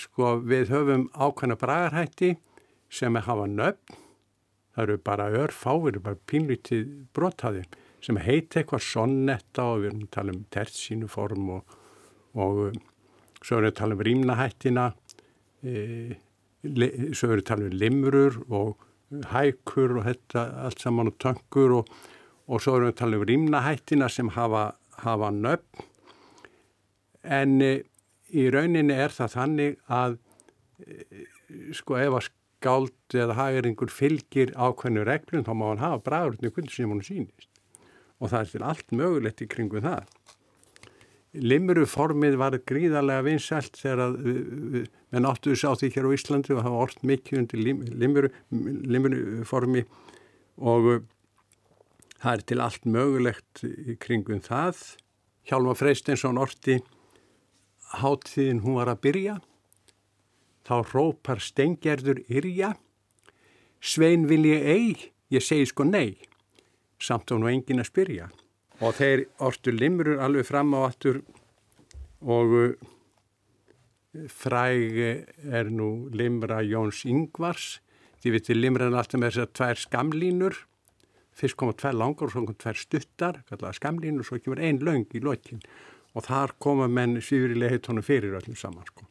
sko 0.00 0.36
við 0.46 0.72
höfum 0.72 1.08
ákvæmna 1.12 1.56
bragarhætti 1.60 2.34
sem 2.90 3.16
er 3.16 3.26
hafa 3.26 3.46
nöfn, 3.46 3.98
það 4.74 4.84
eru 4.84 4.96
bara 5.04 5.28
örfáir, 5.42 6.00
bara 6.00 6.18
pínlítið 6.30 6.88
brotaðir 7.14 7.68
sem 8.00 8.16
heiti 8.16 8.60
eitthvað 8.60 8.86
sonnetta 8.86 9.66
og 9.74 9.82
við 9.82 9.90
erum 9.90 10.06
að 10.06 10.14
tala 10.16 10.34
um 10.34 10.44
tertsínu 10.54 11.10
form 11.10 11.50
og, 11.58 11.76
og 12.34 12.62
svo 13.42 13.58
erum 13.58 13.66
við 13.66 13.72
að 13.72 13.78
tala 13.82 13.96
um 13.96 14.04
rýmnahættina, 14.08 14.86
e, 15.62 15.74
svo 17.12 17.28
erum 17.28 17.36
við 17.36 17.42
að 17.42 17.48
tala 17.52 17.68
um 17.68 17.76
limrur 17.82 18.40
og 18.48 18.86
hækur 19.32 19.98
og 19.98 20.06
þetta 20.06 20.46
allt 20.66 20.82
saman 20.82 21.10
og 21.10 21.18
töngur 21.22 21.76
og, 21.80 21.92
og 22.50 22.62
svo 22.62 22.76
erum 22.76 22.90
við 22.90 22.94
að 22.94 22.98
tala 23.02 23.20
um 23.20 23.28
rýmnahættina 23.30 24.10
sem 24.12 24.32
hafa, 24.36 24.64
hafa 25.02 25.30
nöfn 25.34 25.86
en 27.20 27.60
e, 27.60 27.72
í 28.30 28.46
rauninni 28.54 28.94
er 28.94 29.12
það 29.12 29.34
þannig 29.34 29.80
að 29.90 30.18
eh, 30.86 31.24
sko 31.76 31.98
ef 32.00 32.16
að 32.16 32.28
skáld 32.28 33.16
eða 33.16 33.36
hageringur 33.38 33.92
fylgir 33.92 34.52
ákveðnu 34.54 35.04
reglum 35.08 35.44
þá 35.46 35.52
má 35.56 35.66
hann 35.72 35.82
hafa 35.82 36.02
bræðurinn 36.06 36.50
í 36.50 36.54
kundu 36.54 36.74
sem 36.74 36.92
hann 36.92 37.04
sýnist 37.04 37.48
og 38.20 38.28
það 38.28 38.40
er 38.40 38.50
til 38.52 38.64
allt 38.68 38.92
mögulegt 38.92 39.40
í 39.40 39.48
kringu 39.48 39.80
það. 39.80 40.08
Limruformið 41.30 42.36
var 42.40 42.56
gríðarlega 42.66 43.22
vinsælt 43.22 43.76
þegar 43.78 44.00
að 44.08 44.16
við 44.26 45.20
náttuðu 45.22 45.58
sá 45.60 45.68
því 45.78 45.90
hér 45.94 46.08
á 46.10 46.14
Íslandi 46.16 46.54
og 46.56 46.64
hafa 46.64 46.80
orðt 46.86 47.04
mikið 47.06 47.38
undir 47.38 47.60
limru, 48.02 48.30
limruformi 48.50 49.84
og 50.58 50.88
það 52.20 52.32
er 52.32 52.42
til 52.50 52.58
allt 52.64 52.88
mögulegt 52.88 53.62
í 53.62 53.94
kringum 54.02 54.42
það. 54.42 54.82
Hjálma 55.46 55.76
Freystinsson 55.78 56.40
orti 56.40 56.80
háttíðin 58.00 58.64
hún 58.64 58.78
var 58.78 58.90
að 58.90 59.02
byrja, 59.06 59.38
þá 60.66 60.74
rópar 60.92 61.40
stengjerður 61.42 62.24
yrja, 62.26 62.74
svein 63.80 64.26
vil 64.30 64.44
ég 64.46 64.66
eig, 64.66 65.06
ég 65.30 65.42
segi 65.42 65.70
sko 65.70 65.86
nei, 65.86 66.18
samt 66.98 67.30
á 67.30 67.38
nú 67.38 67.50
engin 67.50 67.82
að 67.82 67.90
spyrja. 67.90 68.30
Og 68.80 68.96
þeir 68.96 69.26
ortu 69.44 69.74
limrur 69.74 70.22
alveg 70.24 70.46
fram 70.48 70.72
á 70.72 70.88
aftur 70.88 71.20
og 72.20 72.54
uh, 72.56 72.88
fræg 74.28 74.96
er 75.00 75.68
nú 75.70 76.08
limra 76.16 76.62
Jóns 76.64 77.04
Yngvars, 77.08 77.78
því 78.20 78.34
við 78.34 78.46
til 78.48 78.58
limraðan 78.60 78.98
alltaf 79.00 79.20
með 79.20 79.34
þessar 79.34 79.52
tvær 79.56 79.80
skamlínur, 79.84 80.56
fyrst 81.36 81.56
koma 81.60 81.76
tvær 81.76 81.96
langar 81.96 82.28
og 82.28 82.34
svo 82.34 82.44
koma 82.44 82.58
tvær 82.60 82.80
stuttar, 82.80 83.40
kallaða 83.48 83.76
skamlínur, 83.78 84.24
og 84.24 84.28
svo 84.28 84.40
kemur 84.40 84.60
einn 84.64 84.82
laung 84.84 85.06
í 85.12 85.22
lokinn 85.24 85.62
og 86.10 86.26
þar 86.26 86.56
koma 86.58 86.88
menn 86.90 87.20
svífurilega 87.22 87.76
heitónu 87.76 88.02
fyrir 88.02 88.34
öllum 88.34 88.56
saman 88.58 88.86
sko. 88.88 89.06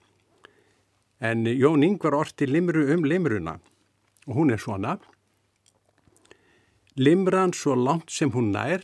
En 1.24 1.46
Jón 1.48 1.84
Yngvar 1.86 2.18
orti 2.18 2.48
limru 2.48 2.86
um 2.94 3.06
limruna 3.08 3.58
og 4.28 4.36
hún 4.36 4.52
er 4.52 4.60
svona. 4.60 4.98
Limran 7.00 7.54
svo 7.56 7.76
langt 7.76 8.12
sem 8.12 8.32
hún 8.32 8.52
nær 8.52 8.84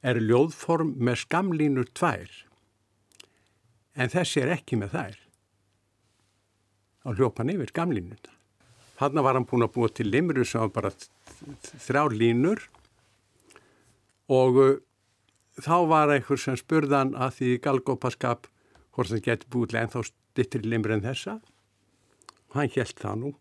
er 0.00 0.20
ljóðform 0.20 0.94
með 1.00 1.24
skamlínur 1.24 1.88
tvær 1.96 2.30
en 4.00 4.12
þessi 4.12 4.40
er 4.40 4.54
ekki 4.54 4.78
með 4.80 4.94
þær. 4.94 5.16
Á 7.04 7.08
hljópan 7.16 7.52
yfir 7.52 7.72
skamlínuna. 7.72 8.36
Hanna 9.00 9.24
var 9.24 9.36
hann 9.36 9.48
búin 9.48 9.64
að 9.64 9.74
búa 9.76 9.88
til 9.92 10.10
limru 10.12 10.44
sem 10.44 10.60
var 10.60 10.72
bara 10.74 10.92
þrjá 11.80 12.02
línur 12.12 12.66
og 14.30 14.60
þá 15.60 15.76
var 15.88 16.12
einhver 16.14 16.40
sem 16.40 16.58
spurðan 16.60 17.14
að 17.16 17.38
því 17.38 17.54
galgópaskap 17.64 18.50
hvort 18.92 19.12
það 19.12 19.24
geti 19.28 19.52
búið 19.52 19.78
en 19.80 19.94
þá 19.94 20.00
stittir 20.10 20.68
limur 20.68 20.96
en 20.96 21.04
þessa. 21.04 21.40
Og 22.50 22.60
hann 22.60 22.72
held 22.76 23.00
það 23.00 23.24
nú 23.24 23.32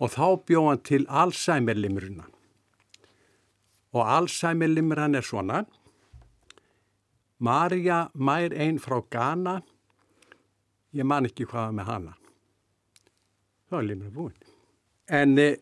og 0.00 0.14
þá 0.14 0.26
bjóð 0.48 0.68
hann 0.70 0.84
til 0.88 1.02
Alzheimer 1.22 1.78
limurina 1.78 2.26
og 3.90 4.06
Alzheimer 4.06 4.70
limran 4.70 5.18
er 5.18 5.26
svona 5.26 5.64
Marja 7.40 8.04
mær 8.14 8.52
einn 8.52 8.78
frá 8.82 9.00
Ghana. 9.10 9.60
Ég 10.96 11.06
man 11.06 11.28
ekki 11.28 11.46
hvaða 11.48 11.74
með 11.76 11.90
hana. 11.90 12.16
Þá 13.70 13.76
er 13.78 13.86
limra 13.86 14.10
búin. 14.14 14.34
En 15.10 15.38
eh, 15.38 15.60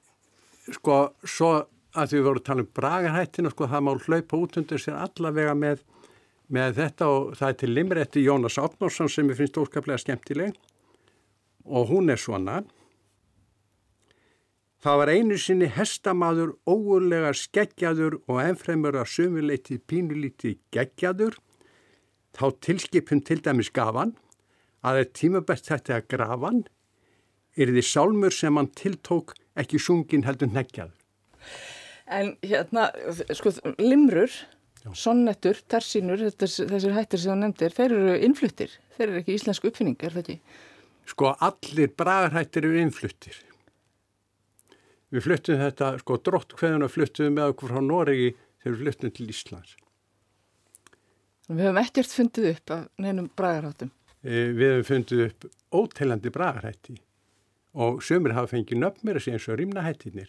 sko 0.74 1.00
svo 1.24 1.52
að 1.98 2.14
við 2.16 2.24
vorum 2.26 2.42
að 2.42 2.46
tala 2.48 2.64
um 2.64 2.72
bragarhættina 2.78 3.52
sko 3.52 3.68
það 3.68 3.84
má 3.84 3.92
hlaupa 3.96 4.40
út 4.40 4.58
undir 4.60 4.82
sér 4.82 4.98
allavega 5.02 5.54
með, 5.56 5.84
með 6.52 6.80
þetta 6.80 7.08
og 7.12 7.30
það 7.38 7.52
er 7.52 7.58
til 7.62 7.70
limrætti 7.74 8.24
Jónas 8.24 8.58
Opnarsson 8.62 9.12
sem 9.12 9.30
ég 9.30 9.38
finnst 9.38 9.60
óskaplega 9.60 10.00
skemmtileg. 10.02 10.56
Og 11.68 11.90
hún 11.92 12.12
er 12.12 12.20
svona. 12.20 12.62
Það 14.78 15.00
var 15.00 15.10
einu 15.10 15.36
sinni 15.42 15.68
hestamaður 15.74 16.54
óurlega 16.70 17.32
skeggjaður 17.34 18.20
og 18.30 18.40
ennfremur 18.44 18.96
að 19.00 19.10
sömuleiti 19.16 19.80
pínulíti 19.82 20.54
geggjaður. 20.74 21.36
Þá 22.36 22.46
tilskipun 22.64 23.22
til 23.24 23.40
dæmis 23.44 23.70
gafan 23.74 24.14
að 24.86 25.00
það 25.00 25.14
tímabært 25.20 25.70
þetta 25.70 25.96
að 25.96 26.10
grafan 26.12 26.60
er 27.58 27.72
því 27.72 27.84
sálmur 27.86 28.34
sem 28.34 28.58
hann 28.60 28.70
tiltók 28.78 29.34
ekki 29.58 29.80
sungin 29.82 30.26
heldur 30.26 30.50
neggjaður. 30.52 30.94
En 32.08 32.36
hérna, 32.46 32.86
sko, 33.36 33.52
limrur, 33.82 34.32
sonnettur, 34.96 35.58
tersínur, 35.68 36.22
þessir 36.38 36.94
hættir 36.96 37.20
sem 37.20 37.34
þú 37.34 37.38
nefndir, 37.42 37.74
þeir 37.76 37.96
eru 37.96 38.14
innfluttir. 38.28 38.78
Þeir 38.96 39.06
eru 39.08 39.20
ekki 39.22 39.36
íslensku 39.36 39.72
uppfinning, 39.72 39.98
er 40.00 40.14
það 40.14 40.22
ekki? 40.24 40.38
Sko, 41.08 41.34
allir 41.44 41.92
bragarhættir 41.98 42.68
eru 42.68 42.80
innfluttir. 42.84 43.42
Við 45.12 45.24
fluttum 45.24 45.60
þetta, 45.60 45.94
sko 46.02 46.18
dróttkveðuna 46.20 46.88
fluttum 46.92 47.36
með 47.36 47.54
okkur 47.54 47.74
frá 47.74 47.84
Noregi 47.84 48.32
þegar 48.60 48.74
við 48.74 48.82
fluttum 48.82 49.14
til 49.16 49.28
Íslands. 49.32 49.76
Við 51.48 51.64
höfum 51.64 51.80
ekkert 51.80 52.12
fundið 52.12 52.48
upp 52.52 52.72
af 52.74 52.80
neinum 53.00 53.28
bragarháttum. 53.38 53.90
E, 54.20 54.50
við 54.52 54.72
höfum 54.74 54.88
fundið 54.90 55.22
upp 55.28 55.46
óteilandi 55.72 56.32
bragarhætti 56.34 56.98
og 57.78 58.02
sömur 58.04 58.34
hafa 58.36 58.50
fengið 58.52 58.84
að 58.84 59.20
segja 59.22 59.38
eins 59.38 59.48
og 59.48 59.58
rýmnahættinir. 59.60 60.28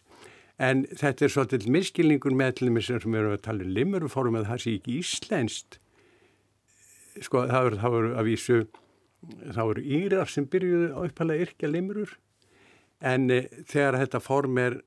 En 0.60 0.84
þetta 0.92 1.26
er 1.26 1.34
svolítið 1.34 1.68
miskilningur 1.72 2.36
með 2.36 2.52
allir 2.54 2.84
sem 2.86 3.12
við 3.12 3.20
erum 3.22 3.36
að 3.36 3.44
tala 3.48 3.64
um 3.64 3.76
limurfórum 3.76 4.40
að 4.40 4.50
það 4.52 4.64
sé 4.64 4.74
ekki 4.78 4.98
íslenskt. 5.00 5.80
Sko 7.24 7.46
það 7.48 7.96
voru 7.96 8.12
að 8.16 8.28
vísu, 8.28 8.60
það 9.56 9.70
voru 9.72 9.86
írar 10.00 10.32
sem 10.32 10.48
byrjuði 10.48 10.92
á 10.96 11.00
uppalega 11.04 11.48
yrkja 11.48 11.72
limurur 11.72 12.16
en 13.00 13.30
e, 13.32 13.42
þegar 13.68 14.00
þetta 14.04 14.24
form 14.24 14.60
er 14.62 14.80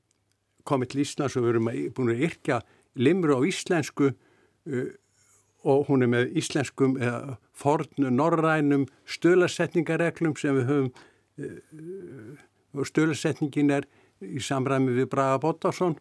komið 0.69 0.93
til 0.93 1.05
Íslands 1.05 1.37
og 1.37 1.45
við 1.45 1.55
erum 1.55 1.71
búin 1.97 2.15
að 2.15 2.25
yrkja 2.29 2.61
limru 3.01 3.37
á 3.37 3.41
íslensku 3.49 4.13
e, 4.13 4.85
og 5.63 5.87
hún 5.89 6.05
er 6.05 6.11
með 6.11 6.37
íslenskum 6.39 6.97
eða 7.01 7.37
fornu 7.55 8.11
norrænum 8.11 8.87
stölasetningareglum 9.07 10.35
sem 10.41 10.57
við 10.59 10.71
höfum 10.71 10.89
e, 11.39 11.51
og 12.79 12.89
stölasetningin 12.89 13.71
er 13.79 13.87
í 14.23 14.43
samræmi 14.43 14.95
við 14.97 15.11
Braga 15.13 15.39
Bóttarsson 15.43 15.99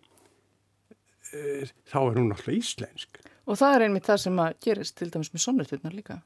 þá 1.31 2.00
er 2.01 2.18
hún 2.20 2.31
alltaf 2.33 2.51
íslensk. 2.53 3.20
Og 3.48 3.57
það 3.59 3.75
er 3.75 3.86
einmitt 3.88 4.07
það 4.07 4.24
sem 4.25 4.40
að 4.44 4.57
gerist 4.66 4.98
til 5.00 5.09
dæmis 5.14 5.31
með 5.33 5.44
sonneturnar 5.46 5.96
líka. 5.96 6.18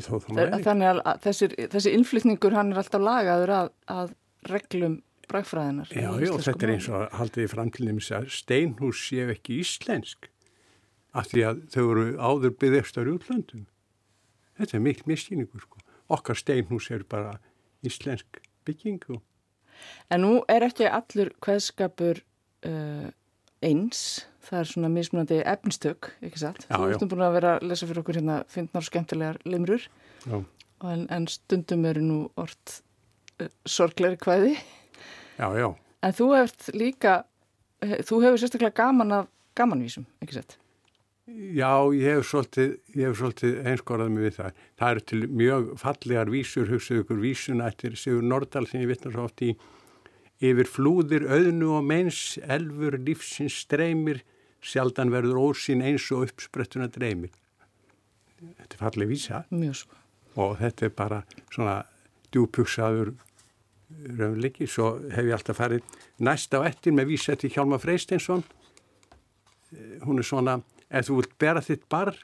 Þannig 0.00 1.00
að 1.02 1.22
þessi, 1.24 1.48
þessi 1.72 1.94
innflytningur 1.96 2.56
hann 2.56 2.72
er 2.72 2.82
alltaf 2.82 3.02
lagaður 3.02 3.54
að, 3.56 3.70
að 3.90 4.12
reglum 4.48 5.00
brækfræðinar. 5.30 5.90
Já, 5.94 6.10
já, 6.22 6.32
þetta 6.46 6.66
er 6.66 6.74
eins 6.74 6.90
og 6.90 7.16
haldið 7.18 7.46
í 7.46 7.50
framtíðinum 7.50 8.02
að 8.18 8.28
steinhús 8.34 9.02
séu 9.08 9.32
ekki 9.34 9.60
íslensk 9.64 10.30
af 11.16 11.30
því 11.30 11.44
að 11.48 11.62
þau 11.74 11.84
eru 11.84 12.06
áður 12.18 12.56
byggðestar 12.60 13.08
í 13.08 13.14
útlöndum. 13.16 13.66
Þetta 14.60 14.76
er 14.76 14.84
mikil 14.84 15.08
miskýningur 15.10 15.64
sko. 15.64 15.80
Okkar 16.10 16.38
steinhús 16.38 16.90
er 16.92 17.04
bara 17.08 17.38
íslensk 17.86 18.42
byggingu. 18.68 19.20
En 20.12 20.24
nú 20.24 20.32
er 20.50 20.66
ekki 20.66 20.88
allur 20.90 21.30
hvaðskapur 21.40 22.20
uh, 22.68 23.08
eins, 23.64 24.02
það 24.44 24.60
er 24.60 24.70
svona 24.72 24.90
mismunandi 24.92 25.40
efnstök, 25.48 26.10
ekki 26.24 26.42
satt? 26.42 26.66
Já, 26.68 26.76
Þú 26.76 26.90
ertum 26.92 27.12
búin 27.12 27.24
að 27.24 27.36
vera 27.38 27.54
að 27.56 27.66
lesa 27.70 27.88
fyrir 27.88 28.02
okkur 28.02 28.20
hérna 28.20 28.38
fyndnar 28.52 28.86
skemmtilegar 28.86 29.40
limrur 29.48 29.86
en, 30.28 31.06
en 31.08 31.28
stundum 31.30 31.86
eru 31.88 32.04
nú 32.04 32.20
orð 32.40 32.76
uh, 33.40 33.50
sorgleiri 33.64 34.20
hvaði. 34.20 34.56
Já, 35.40 35.48
já. 35.56 35.68
En 36.04 36.16
þú 36.16 36.32
hefur 36.36 36.80
líka, 36.80 37.14
þú 37.80 38.24
hefur 38.26 38.42
sérstaklega 38.42 38.76
gaman 38.82 39.16
af 39.22 39.30
gamanvísum, 39.56 40.06
ekki 40.20 40.40
sett? 40.40 40.60
Já, 41.30 41.72
ég 41.94 42.06
hef 42.06 42.26
svolítið, 42.26 42.72
svolítið 43.16 43.58
einskorðað 43.70 44.14
mig 44.14 44.24
við 44.26 44.34
það. 44.38 44.62
Það 44.80 44.94
eru 44.94 45.04
til 45.10 45.20
mjög 45.40 45.68
fallegar 45.80 46.32
vísur, 46.32 46.70
hugsaðu 46.70 47.04
ykkur 47.04 47.20
vísuna 47.22 47.68
eftir 47.70 47.94
Sigur 48.00 48.26
Nordal 48.26 48.66
sem 48.70 48.82
ég 48.82 48.90
vittnar 48.90 49.14
svo 49.14 49.26
oft 49.28 49.44
í 49.46 49.54
Yfir 50.40 50.68
flúðir, 50.72 51.26
auðnu 51.28 51.74
og 51.76 51.84
meins, 51.84 52.38
elfur, 52.48 52.94
lífsins 53.04 53.58
streymir, 53.66 54.22
sjaldan 54.64 55.12
verður 55.12 55.36
ósinn 55.50 55.84
eins 55.84 56.06
og 56.16 56.30
uppsprettuna 56.30 56.88
dreymir. 56.88 57.34
Þetta 58.40 58.78
er 58.78 58.80
fallið 58.80 59.10
vísa. 59.12 59.42
Mjög 59.52 59.82
svo. 59.82 59.98
Og 60.40 60.54
þetta 60.62 60.86
er 60.86 60.94
bara 60.96 61.18
svona 61.52 61.74
djúpugsaður 62.32 63.12
raunleiki, 64.16 64.68
svo 64.70 64.94
hef 65.10 65.26
ég 65.26 65.34
alltaf 65.34 65.58
farið 65.60 65.96
næst 66.24 66.54
á 66.54 66.62
ettir 66.62 66.94
með 66.94 67.10
vísætti 67.10 67.50
Hjálma 67.50 67.80
Freisteinsson 67.82 68.44
eh, 69.74 69.98
hún 70.06 70.22
er 70.22 70.26
svona, 70.26 70.60
ef 70.90 71.06
þú 71.08 71.20
vilt 71.20 71.36
bera 71.38 71.62
þitt 71.64 71.86
barr 71.88 72.16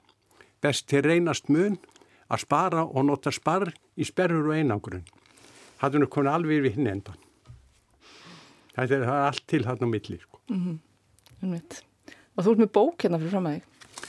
best 0.62 0.88
til 0.90 1.04
reynast 1.06 1.48
mun 1.48 1.78
að 2.28 2.42
spara 2.42 2.82
og 2.84 3.06
nota 3.06 3.30
sparr 3.30 3.70
í 3.96 4.04
sperrur 4.04 4.50
og 4.50 4.56
einangrun. 4.58 5.06
Það 5.78 6.00
er 6.00 6.10
komin 6.10 6.32
alveg 6.32 6.64
við 6.64 6.78
hinn 6.80 6.90
endan 6.90 7.22
það 8.76 8.92
er, 8.92 9.04
það 9.06 9.16
er 9.16 9.26
allt 9.30 9.46
til 9.48 9.62
þarna 9.64 9.88
á 9.88 9.94
milli 9.94 10.18
sko. 10.20 10.40
mm 10.50 10.78
-hmm. 11.40 11.60
og 12.36 12.44
þú 12.44 12.50
ert 12.50 12.62
með 12.64 12.72
bók 12.72 13.02
hérna 13.02 13.18
fyrir 13.18 13.30
fram 13.30 13.46
að 13.46 13.54
þig 13.54 13.62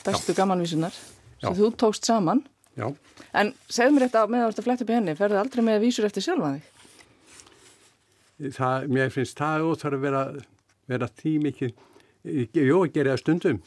bestu 0.05 0.33
gamanvísunar 0.33 0.93
sem 1.41 1.53
þú 1.53 1.75
tókst 1.75 2.05
saman. 2.05 2.45
Já. 2.77 2.95
en 3.33 3.53
segð 3.69 3.93
mér 3.93 4.07
þetta 4.07 4.27
með 4.27 4.41
að 4.43 4.47
að 4.47 4.63
fletta 4.63 4.83
upp 4.83 4.89
í 4.89 4.93
henni 4.93 5.15
ferðu 5.15 5.37
aldrei 5.39 5.63
með 5.63 5.81
vísur 5.81 6.05
eftir 6.05 6.23
sjálfa 6.23 6.53
þig? 6.53 6.63
Það, 8.53 8.87
mér 8.87 9.09
finnst 9.09 9.37
það 9.37 9.65
óþar 9.65 9.93
að 9.93 10.01
vera, 10.01 10.21
vera 10.85 11.07
því 11.07 11.33
mikið, 11.41 11.71
jú, 12.53 12.85
ég 12.85 12.93
gerir 12.93 13.11
það 13.11 13.19
stundum, 13.19 13.61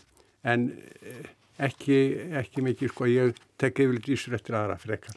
en 0.47 0.67
eh, 1.03 1.31
ekki, 1.67 1.99
ekki 2.41 2.65
mikið, 2.65 2.93
sko, 2.95 3.09
ég 3.11 3.41
tek 3.61 3.83
yfirlega 3.83 4.07
dísur 4.07 4.37
eftir 4.39 4.57
aðra 4.59 4.79
frekar. 4.81 5.17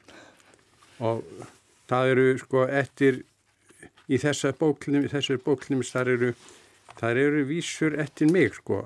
Og 1.04 1.24
það 1.92 2.14
eru, 2.14 2.26
sko, 2.42 2.66
eftir, 2.68 3.22
í 4.12 4.20
þessar 4.22 4.56
bóknum, 4.60 5.08
þessar 5.12 5.42
bóknum, 5.44 5.84
þar 5.88 6.14
eru, 6.16 6.32
þar 7.00 7.22
eru 7.26 7.46
vísur 7.50 8.00
eftir 8.04 8.32
mig, 8.34 8.58
sko, 8.60 8.84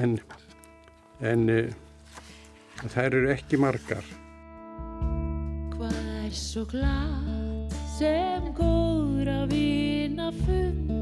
en, 0.00 0.18
en 1.20 1.48
eh, 1.52 1.74
þær 2.86 3.20
eru 3.20 3.34
ekki 3.36 3.60
margar. 3.60 4.14
Hvað 5.76 6.00
er 6.24 6.36
svo 6.36 6.64
glatt 6.70 7.76
sem 7.96 8.50
góðra 8.56 9.44
við 9.50 9.86
fundur 10.46 10.96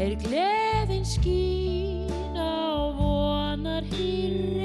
er 0.00 0.14
gleðin 0.20 1.04
á 1.04 1.93
not 3.64 3.82
here. 3.84 4.63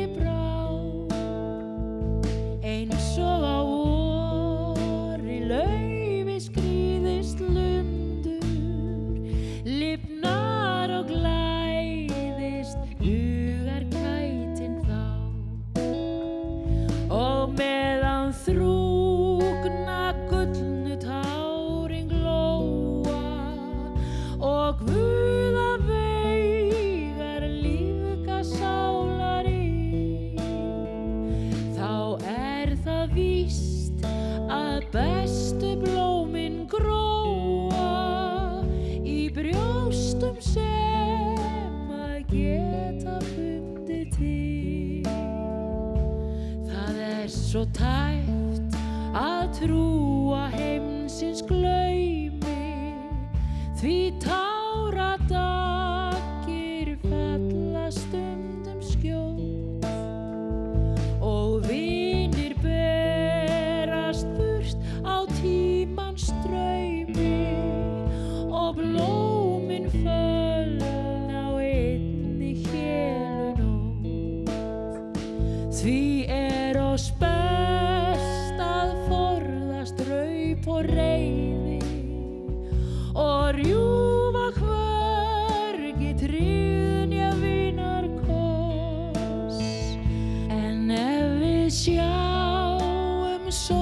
Svo 47.50 47.64
tæft 47.74 48.76
að 49.18 49.48
trúa 49.58 50.44
heimsins 50.54 51.42
glaumi 51.50 51.79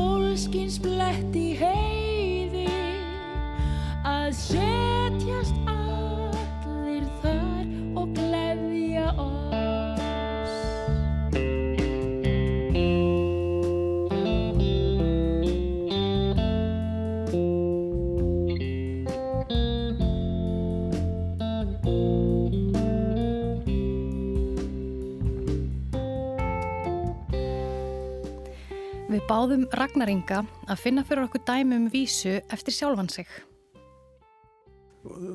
báðum 0.08 0.98
Ragnaringa 0.98 1.72
að 4.08 4.87
finna 30.82 31.04
fyrir 31.08 31.28
okkur 31.28 31.44
dæmi 31.48 31.78
um 31.78 31.88
vísu 31.94 32.34
eftir 32.52 32.76
sjálfan 32.76 33.10
sig. 33.10 33.28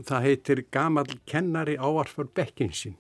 Það 0.09 0.27
heitir 0.27 0.65
Gamal 0.71 1.09
kennari 1.27 1.79
áarfur 1.81 2.29
bekkinsinn 2.35 2.99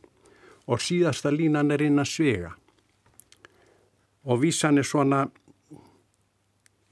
og 0.66 0.80
síðasta 0.80 1.32
línan 1.34 1.74
er 1.74 1.84
inn 1.84 2.00
að 2.00 2.10
svega. 2.12 2.52
Og 4.24 4.40
vísan 4.44 4.78
er 4.78 4.86
svona, 4.86 5.26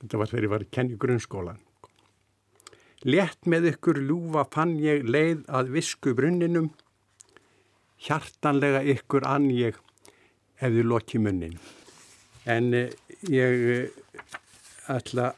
þetta 0.03 0.21
var 0.21 0.31
þegar 0.33 0.47
ég 0.47 0.55
var 0.55 0.65
að 0.67 0.73
kenna 0.75 0.97
í 0.97 1.01
grunnskólan. 1.01 1.61
Lett 3.07 3.47
með 3.49 3.71
ykkur 3.71 4.03
ljúfa 4.05 4.45
fann 4.53 4.75
ég 4.83 5.07
leið 5.09 5.47
að 5.49 5.71
visku 5.77 6.13
brunninum, 6.19 6.69
hjartanlega 8.01 8.83
ykkur 8.97 9.25
ann 9.29 9.49
ég 9.55 9.79
ef 10.61 10.69
þið 10.69 10.89
lokki 10.91 11.21
munninum. 11.23 11.71
En 12.51 12.75
eh, 12.75 12.93
ég 13.29 13.65
eh, 13.77 14.01
ætla 14.97 15.31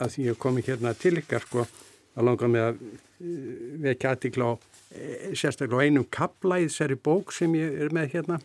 að 0.00 0.16
því 0.16 0.26
að 0.32 0.40
komi 0.42 0.64
hérna 0.66 0.94
til 0.98 1.16
ykkar 1.20 1.46
sko. 1.46 1.66
Að 2.18 2.26
langa 2.26 2.48
með 2.50 2.66
að 2.66 2.80
eh, 2.82 3.30
vekja 3.86 4.14
aðtikla 4.14 4.50
á 4.50 4.52
sérstaklega 5.38 5.78
á 5.78 5.86
einum 5.86 6.06
kabla 6.10 6.58
í 6.58 6.66
þessari 6.66 6.96
bók 6.98 7.34
sem 7.34 7.54
ég 7.54 7.78
er 7.84 7.94
með 7.94 8.16
hérna. 8.16 8.40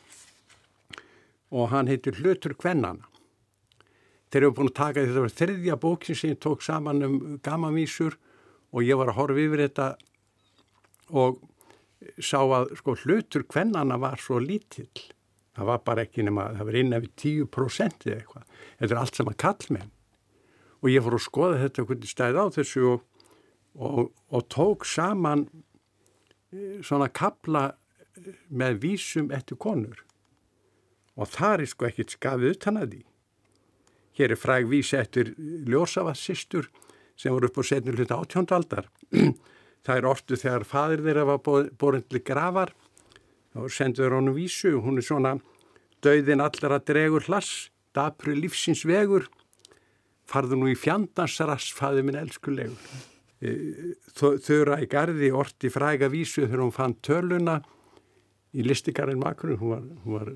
Og 1.55 1.69
hann 1.71 1.89
heitir 1.89 2.19
Hlutur 2.19 2.53
Kvennana. 2.57 3.07
Þeir 4.29 4.43
eru 4.43 4.55
búin 4.57 4.69
að 4.69 4.77
taka 4.77 5.05
þetta 5.05 5.23
var 5.23 5.35
þriðja 5.39 5.79
bókin 5.81 6.17
sem 6.19 6.33
ég 6.33 6.41
tók 6.43 6.63
saman 6.65 7.05
um 7.05 7.17
gamavísur 7.45 8.17
og 8.75 8.83
ég 8.83 8.99
var 8.99 9.13
að 9.13 9.19
horfa 9.21 9.43
yfir 9.45 9.63
þetta 9.63 9.89
og 11.15 11.41
sá 12.19 12.39
að 12.43 12.73
sko 12.81 12.97
Hlutur 13.01 13.45
Kvennana 13.47 13.97
var 14.01 14.21
svo 14.21 14.41
lítill. 14.43 14.91
Það 15.55 15.69
var 15.71 15.83
bara 15.87 16.03
ekki 16.03 16.25
nema, 16.27 16.49
það 16.57 16.67
var 16.67 16.77
inn 16.81 16.95
eftir 16.97 17.45
10% 17.47 18.09
eða 18.09 18.17
eitthvað, 18.19 18.47
þetta 18.81 18.91
er 18.91 18.99
allt 18.99 19.21
saman 19.21 19.37
kallmenn 19.39 19.94
og 20.85 20.91
ég 20.93 21.01
fór 21.01 21.17
að 21.17 21.25
skoða 21.25 21.61
þetta 21.63 21.85
hvernig 21.89 22.11
stæði 22.11 22.45
á 22.45 22.47
þessu 22.53 22.83
og, 22.91 23.01
og, 23.73 24.11
og 24.29 24.45
tók 24.53 24.85
saman 24.85 25.47
e, 26.53 26.77
svona 26.85 27.09
kabla 27.09 27.65
e, 27.73 28.35
með 28.53 28.77
vísum 28.83 29.31
eftir 29.33 29.57
konur. 29.57 30.03
Og 31.17 31.31
það 31.31 31.65
er 31.65 31.71
sko 31.71 31.89
ekkit 31.89 32.13
skafið 32.19 32.53
utan 32.53 32.77
að 32.77 32.93
því. 32.93 33.01
Hér 34.15 34.35
er 34.35 34.39
fræg 34.39 34.69
vísi 34.69 34.99
eftir 34.99 35.33
ljósavassistur 35.65 36.69
sem 37.17 37.33
voru 37.33 37.49
upp 37.49 37.59
á 37.59 37.63
setnir 37.65 37.97
hluta 37.97 38.21
átjóndaldar 38.21 38.89
það 39.85 39.97
er 39.97 40.07
oftu 40.09 40.37
þegar 40.39 40.67
fadir 40.67 41.03
þeirra 41.05 41.25
var 41.31 41.41
borðinli 41.79 42.21
gravar 42.25 42.73
þá 43.55 43.71
sendur 43.71 44.15
honum 44.17 44.35
vísu, 44.35 44.75
hún 44.83 44.99
er 44.99 45.07
svona 45.07 45.37
döðin 46.03 46.43
allar 46.43 46.77
að 46.77 46.87
dregur 46.91 47.25
hlass, 47.29 47.69
dapru 47.95 48.35
lífsins 48.35 48.83
vegur, 48.87 49.29
farðu 50.29 50.59
nú 50.59 50.71
í 50.71 50.77
fjandansrass, 50.79 51.71
faðu 51.75 52.05
minn 52.05 52.19
elskulegur. 52.19 52.95
E, 53.43 53.51
þauðra 54.15 54.79
í 54.81 54.89
gardi 54.89 55.31
orti 55.35 55.69
fræga 55.69 56.09
vísu 56.11 56.45
þegar 56.45 56.63
hún 56.63 56.75
fann 56.75 56.95
töluna 57.05 57.59
í 58.55 58.63
listikarinn 58.65 59.19
makur, 59.19 59.57
hún 59.59 59.73
var, 59.73 59.83
hún 60.05 60.15
var, 60.15 60.31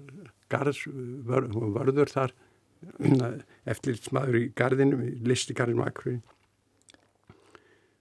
garðs, 0.52 0.84
vör, 1.26 1.48
hún 1.54 1.72
var 1.74 1.88
vörður 1.88 2.12
þar, 2.12 2.36
eftirlitsmaður 3.72 4.40
í 4.40 4.44
gardinu, 4.56 5.00
í 5.08 5.16
listikarinn 5.28 5.80
makur. 5.80 6.20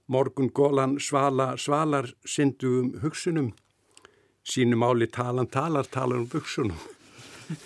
Morgun 0.09 0.48
gólan 0.57 0.96
svala, 1.05 1.53
svalar 1.61 2.09
syndugum 2.24 2.94
hugsunum, 3.03 3.53
sínum 4.48 4.87
áli 4.87 5.11
talan 5.12 5.51
talar 5.53 5.90
talar 5.92 6.22
um 6.22 6.31
buksunum. 6.33 6.79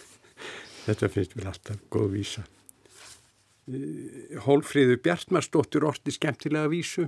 Þetta 0.87 1.12
finnst 1.14 1.38
vel 1.38 1.46
alltaf 1.52 1.78
góð 1.92 2.11
vísa. 2.16 2.44
Hólfríður 4.44 5.00
Bjartmarsdóttur 5.04 5.87
orti 5.88 6.14
skemmtilega 6.14 6.70
vísu 6.72 7.06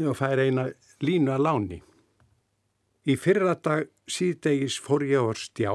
og 0.00 0.16
fær 0.16 0.40
eina 0.40 0.68
línu 1.04 1.32
að 1.34 1.44
láni. 1.46 1.78
Í 3.02 3.16
fyrra 3.18 3.56
dag 3.58 3.88
síðdegis 4.06 4.78
fór 4.80 5.04
ég 5.04 5.20
á 5.20 5.32
stjá, 5.36 5.72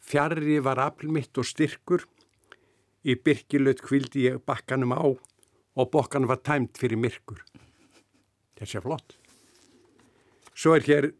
fjarrri 0.00 0.58
var 0.64 0.80
aflmitt 0.80 1.36
og 1.38 1.46
styrkur, 1.46 2.06
í 3.04 3.14
byrkilaut 3.14 3.82
kvildi 3.84 4.26
ég 4.26 4.40
bakkanum 4.48 4.96
á 4.96 5.04
og 5.04 5.90
bokkan 5.92 6.26
var 6.26 6.40
tæmt 6.42 6.80
fyrir 6.80 6.98
myrkur. 6.98 7.44
Þetta 8.58 8.78
er 8.80 8.84
flott. 8.84 9.14
Svo 10.58 10.74
er 10.74 10.82
hér 10.88 11.12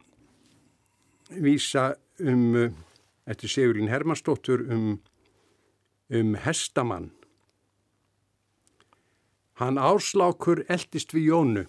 vísa 1.38 1.92
um, 2.18 2.74
eftir 3.28 3.52
Sigurlín 3.52 3.92
Hermannsdóttur 3.92 4.64
um, 4.66 4.96
um 6.10 6.34
hestamann. 6.42 7.12
Hann 9.58 9.74
áslákur 9.74 10.62
eldist 10.70 11.10
við 11.16 11.32
Jónu 11.32 11.62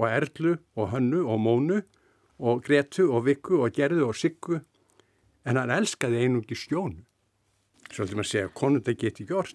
og 0.00 0.06
Erlu 0.08 0.54
og 0.72 0.94
Hönnu 0.94 1.26
og 1.28 1.40
Mónu 1.44 1.82
og 2.40 2.62
Gretu 2.64 3.10
og 3.12 3.26
Vikku 3.26 3.58
og 3.60 3.74
Gerðu 3.76 4.06
og 4.08 4.16
Siggu 4.16 4.62
en 5.44 5.60
hann 5.60 5.74
elskaði 5.74 6.22
einungi 6.24 6.56
stjónu. 6.56 7.02
Svolítið 7.92 8.16
maður 8.16 8.30
segja 8.30 8.54
konunda 8.56 8.96
geti 8.96 9.26
ekki 9.26 9.36
orð. 9.36 9.52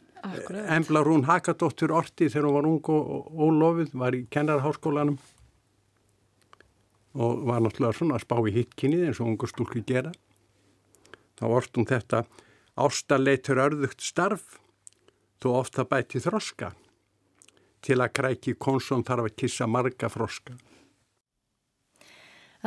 Embla 0.70 1.02
Rún 1.02 1.26
Hakadóttur 1.26 1.96
orti 1.98 2.30
þegar 2.30 2.46
hún 2.46 2.58
var 2.60 2.70
ung 2.70 2.92
og 2.94 3.34
ólofið, 3.34 3.94
var 3.98 4.14
í 4.14 4.28
kennarháskólanum 4.30 5.18
og 7.18 7.46
var 7.50 7.64
náttúrulega 7.66 7.98
svona 7.98 8.20
að 8.20 8.28
spá 8.28 8.38
í 8.38 8.54
hittkynnið 8.60 9.08
eins 9.08 9.22
og 9.24 9.32
ungur 9.32 9.50
stúlku 9.50 9.82
gera. 9.82 10.14
Þá 11.42 11.46
orðum 11.50 11.90
þetta 11.90 12.28
ástaleitur 12.78 13.66
örðugt 13.66 14.06
starf, 14.06 14.60
þó 15.42 15.56
ofta 15.64 15.90
bæti 15.90 16.22
þroska. 16.22 16.76
Til 17.88 18.02
að 18.04 18.14
kræki 18.20 18.58
konsum 18.60 19.06
þarf 19.08 19.30
að 19.30 19.38
kissa 19.40 19.68
marga 19.68 20.10
froska. 20.12 20.58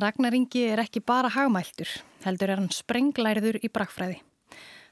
Ragnar 0.01 0.33
Ingi 0.33 0.63
er 0.71 0.81
ekki 0.81 1.03
bara 1.05 1.29
hagmæltur, 1.35 1.91
heldur 2.25 2.55
er 2.55 2.61
hann 2.63 2.73
sprenglæriður 2.73 3.59
í 3.61 3.69
brakfræði. 3.69 4.21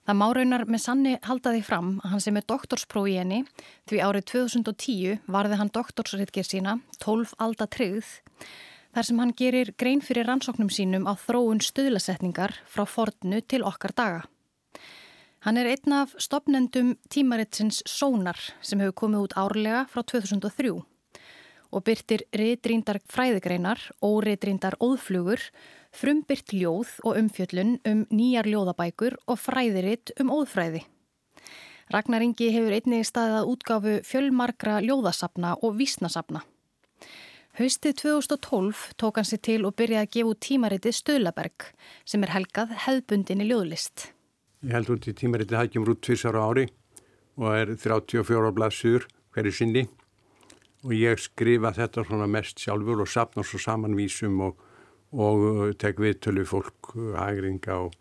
Það 0.09 0.17
má 0.21 0.27
raunar 0.37 0.65
með 0.69 0.81
sanni 0.81 1.11
halda 1.25 1.55
því 1.55 1.65
fram 1.65 1.89
að 2.03 2.13
hann 2.15 2.23
sem 2.25 2.37
er 2.41 2.45
doktorsprófi 2.49 3.13
í 3.13 3.19
henni 3.21 3.43
því 3.91 3.99
árið 4.05 4.25
2010 4.33 5.19
varði 5.29 5.59
hann 5.61 5.73
doktorsritger 5.73 6.49
sína 6.49 6.79
12 7.05 7.35
alda 7.45 7.67
tryggð 7.69 8.15
þar 8.97 9.09
sem 9.09 9.21
hann 9.21 9.35
gerir 9.37 9.75
grein 9.81 10.01
fyrir 10.05 10.29
rannsóknum 10.29 10.71
sínum 10.73 11.05
á 11.05 11.13
þróun 11.13 11.61
stuðlasetningar 11.61 12.57
frá 12.65 12.87
fornu 12.89 13.43
til 13.45 13.61
okkar 13.69 13.93
daga. 13.93 14.25
Hann 15.47 15.57
er 15.57 15.69
einn 15.71 15.93
af 15.95 16.17
stopnendum 16.19 16.97
tímaritsins 17.15 17.85
Sónar 17.87 18.39
sem 18.59 18.81
hefur 18.83 18.97
komið 19.05 19.29
út 19.29 19.37
árlega 19.39 19.85
frá 19.87 20.03
2003 20.03 20.73
og 21.69 21.85
byrtir 21.85 22.25
reytrýndar 22.35 22.99
fræðigreinar 23.13 23.79
og 24.03 24.25
reytrýndar 24.25 24.79
óðflugur, 24.83 25.39
frumbyrt 25.95 26.55
ljóð 26.57 26.97
og 27.05 27.21
umfjöllun 27.21 27.77
um 27.87 28.03
nýjar 28.11 28.49
ljóðabækur 28.49 29.19
og 29.29 29.39
fræðiritt 29.39 30.15
um 30.19 30.33
óðfræði. 30.33 30.83
Ragnar 31.93 32.25
Ingi 32.25 32.51
hefur 32.53 32.75
einnig 32.75 33.07
staðið 33.07 33.39
að 33.39 33.55
útgáfu 33.55 33.97
fjölmarkra 34.11 34.81
ljóðasapna 34.85 35.55
og 35.63 35.79
vísnasapna. 35.79 36.43
Haustið 37.59 38.01
2012 38.03 38.93
tók 38.99 39.17
hann 39.21 39.29
sér 39.29 39.45
til 39.45 39.63
og 39.69 39.79
byrjaði 39.79 40.03
að 40.03 40.13
gefa 40.17 40.35
út 40.35 40.45
tímaritið 40.51 40.99
Stöðlaberg 40.99 41.73
sem 42.05 42.23
er 42.27 42.35
helgað 42.35 42.77
hefðbundin 42.87 43.45
í 43.45 43.53
ljóðlist. 43.53 44.11
Ég 44.67 44.75
held 44.75 44.89
út 44.91 45.07
í 45.07 45.15
tímaritið 45.15 45.55
það 45.55 45.69
kemur 45.71 45.93
út 45.93 46.01
tvísar 46.03 46.35
á 46.35 46.43
ári 46.43 46.65
og 47.39 47.53
er 47.55 47.71
34 47.79 48.49
blaðsur 48.57 49.05
hverju 49.37 49.53
sinni 49.55 49.85
og 50.83 50.95
ég 50.97 51.23
skrifa 51.23 51.71
þetta 51.77 52.03
svona 52.07 52.27
mest 52.31 52.59
sjálfur 52.63 53.05
og 53.05 53.11
sapna 53.11 53.45
svo 53.47 53.61
saman 53.63 53.95
vísum 53.99 54.41
og, 54.49 54.59
og 55.15 55.47
uh, 55.47 55.63
tek 55.79 56.03
viðtölu 56.03 56.43
fólk, 56.47 56.91
hægringa 57.15 57.79
uh, 57.79 57.87
og, 57.87 57.95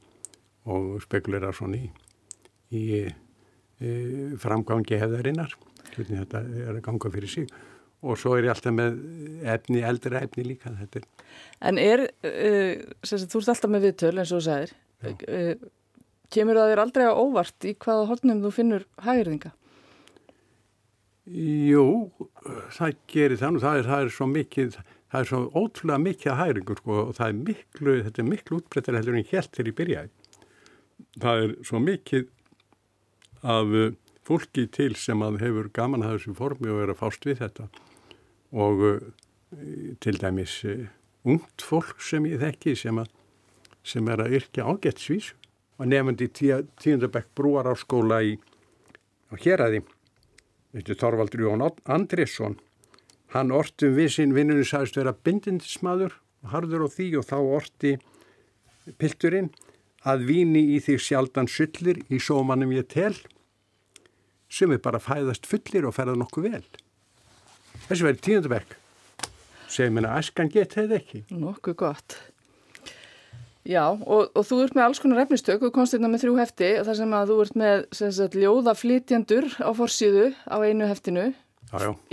og 0.66 0.90
spekulera 1.06 1.54
svona 1.54 1.78
í, 1.78 1.92
í, 2.74 2.84
í 3.78 3.94
framgangi 4.42 4.98
hefðarinnar. 4.98 5.54
Þetta 5.94 6.42
er 6.42 6.74
að 6.76 6.84
ganga 6.90 7.14
fyrir 7.14 7.34
sig 7.38 7.54
og 8.06 8.18
svo 8.18 8.36
er 8.38 8.46
ég 8.46 8.54
alltaf 8.54 8.74
með 8.74 8.98
efni, 9.50 9.86
eldra 9.86 10.26
efni 10.26 10.46
líka 10.46 10.74
þetta. 10.74 11.06
En 11.70 11.78
er, 11.82 12.08
uh, 12.26 12.94
sem 13.06 13.30
þú 13.30 13.46
ert 13.46 13.54
alltaf 13.54 13.74
með 13.78 13.92
viðtöl 13.92 14.16
eins 14.16 14.34
og 14.34 14.42
þú 14.42 14.46
sagðir, 14.50 14.78
uh, 15.06 15.74
kemur 16.34 16.60
það 16.60 16.72
þér 16.72 16.82
aldrei 16.84 17.06
á 17.08 17.14
óvart 17.14 17.68
í 17.68 17.74
hvaða 17.78 18.06
hornum 18.12 18.44
þú 18.44 18.52
finnur 18.56 18.86
hægirðinga? 19.06 19.54
Jú, 21.28 21.86
það 22.78 23.00
gerir 23.12 23.42
þannig, 23.42 23.64
það 23.66 23.80
er, 23.82 23.90
það 23.92 24.04
er 24.06 24.14
svo 24.16 24.28
mikið, 24.32 24.78
það 25.12 25.24
er 25.24 25.30
svo 25.32 25.42
ótrúlega 25.52 26.04
mikið 26.06 26.32
að 26.32 26.42
hægringur 26.42 26.82
sko, 26.82 27.00
og 27.04 27.14
það 27.18 27.28
er 27.28 27.40
miklu, 27.50 27.96
þetta 28.06 28.24
er 28.24 28.30
miklu 28.32 28.60
útbreyttar 28.62 29.00
heldur 29.00 29.20
en 29.20 29.32
helt 29.34 29.52
til 29.58 29.68
í 29.68 29.76
byrjaði. 29.76 30.14
Það 31.22 31.44
er 31.44 31.56
svo 31.68 31.82
mikið 31.84 32.30
af 33.48 33.76
fólki 34.28 34.68
til 34.74 34.94
sem 35.00 35.22
að 35.24 35.42
hefur 35.44 35.70
gaman 35.76 36.04
að 36.04 36.18
þessu 36.18 36.36
formi 36.38 36.72
og 36.72 36.84
er 36.84 36.94
að 36.94 37.00
fást 37.02 37.28
við 37.28 37.42
þetta 37.44 37.68
og 38.58 38.84
uh, 38.88 39.04
til 40.04 40.16
dæmis 40.20 40.60
uh, 40.68 40.88
ungt 41.28 41.64
fólk 41.64 42.02
sem 42.04 42.26
ég 42.28 42.42
þekki 42.42 42.76
sem, 42.80 43.00
að, 43.00 43.12
sem 43.88 44.08
er 44.12 44.24
að 44.24 44.40
yrkja 44.40 44.68
ágættsvís 44.68 45.34
og 45.78 45.90
nefndi 45.90 46.28
tíundabæk 46.34 47.30
brúar 47.38 47.70
á 47.70 47.74
skóla 47.78 48.22
í 48.26 48.38
Hjeraði 49.38 49.84
Þorvaldur 50.78 51.44
Jón 51.46 51.64
Andrisson 51.86 52.58
hann 53.34 53.52
orti 53.52 53.90
um 53.90 53.98
við 53.98 54.12
sinn 54.16 54.36
vinnunni 54.36 54.66
sagðist 54.68 55.00
vera 55.00 55.14
bindindismadur 55.14 56.16
og 56.44 56.52
harður 56.54 56.88
á 56.88 56.90
því 56.96 57.08
og 57.20 57.28
þá 57.28 57.38
orti 57.42 57.94
pilturinn 58.98 59.52
að 60.08 60.28
víni 60.30 60.64
í 60.76 60.82
því 60.84 60.98
sjaldan 61.04 61.50
syllir 61.52 62.02
í 62.08 62.20
sómanum 62.24 62.72
ég 62.76 62.88
tel 62.92 63.16
sem 64.48 64.72
er 64.72 64.84
bara 64.84 65.04
fæðast 65.04 65.50
fullir 65.50 65.90
og 65.90 65.98
ferða 65.98 66.16
nokkuð 66.16 66.52
vel 66.52 66.68
Þessi 67.88 68.04
verið 68.04 68.24
tíundabæk. 68.26 68.74
Segir 69.72 69.94
mér 69.96 70.10
að 70.10 70.18
æskan 70.20 70.50
þetta 70.52 70.98
ekki. 70.98 71.22
Nokkuð 71.40 71.76
gott. 71.80 72.16
Já, 73.68 73.84
og, 73.92 74.30
og 74.32 74.46
þú 74.48 74.62
ert 74.64 74.78
með 74.78 74.86
alls 74.86 75.02
konar 75.04 75.26
efnistök 75.26 75.66
og 75.68 75.74
komst 75.76 75.96
hérna 75.96 76.08
með 76.12 76.22
þrjú 76.24 76.36
hefti 76.40 76.70
þar 76.88 76.98
sem 77.02 77.16
að 77.18 77.32
þú 77.34 77.38
ert 77.44 77.58
með 77.60 77.82
sagt, 78.00 78.38
ljóðaflítjandur 78.40 79.48
á 79.60 79.70
forsíðu 79.76 80.30
á 80.48 80.56
einu 80.64 80.88
heftinu, 80.88 81.26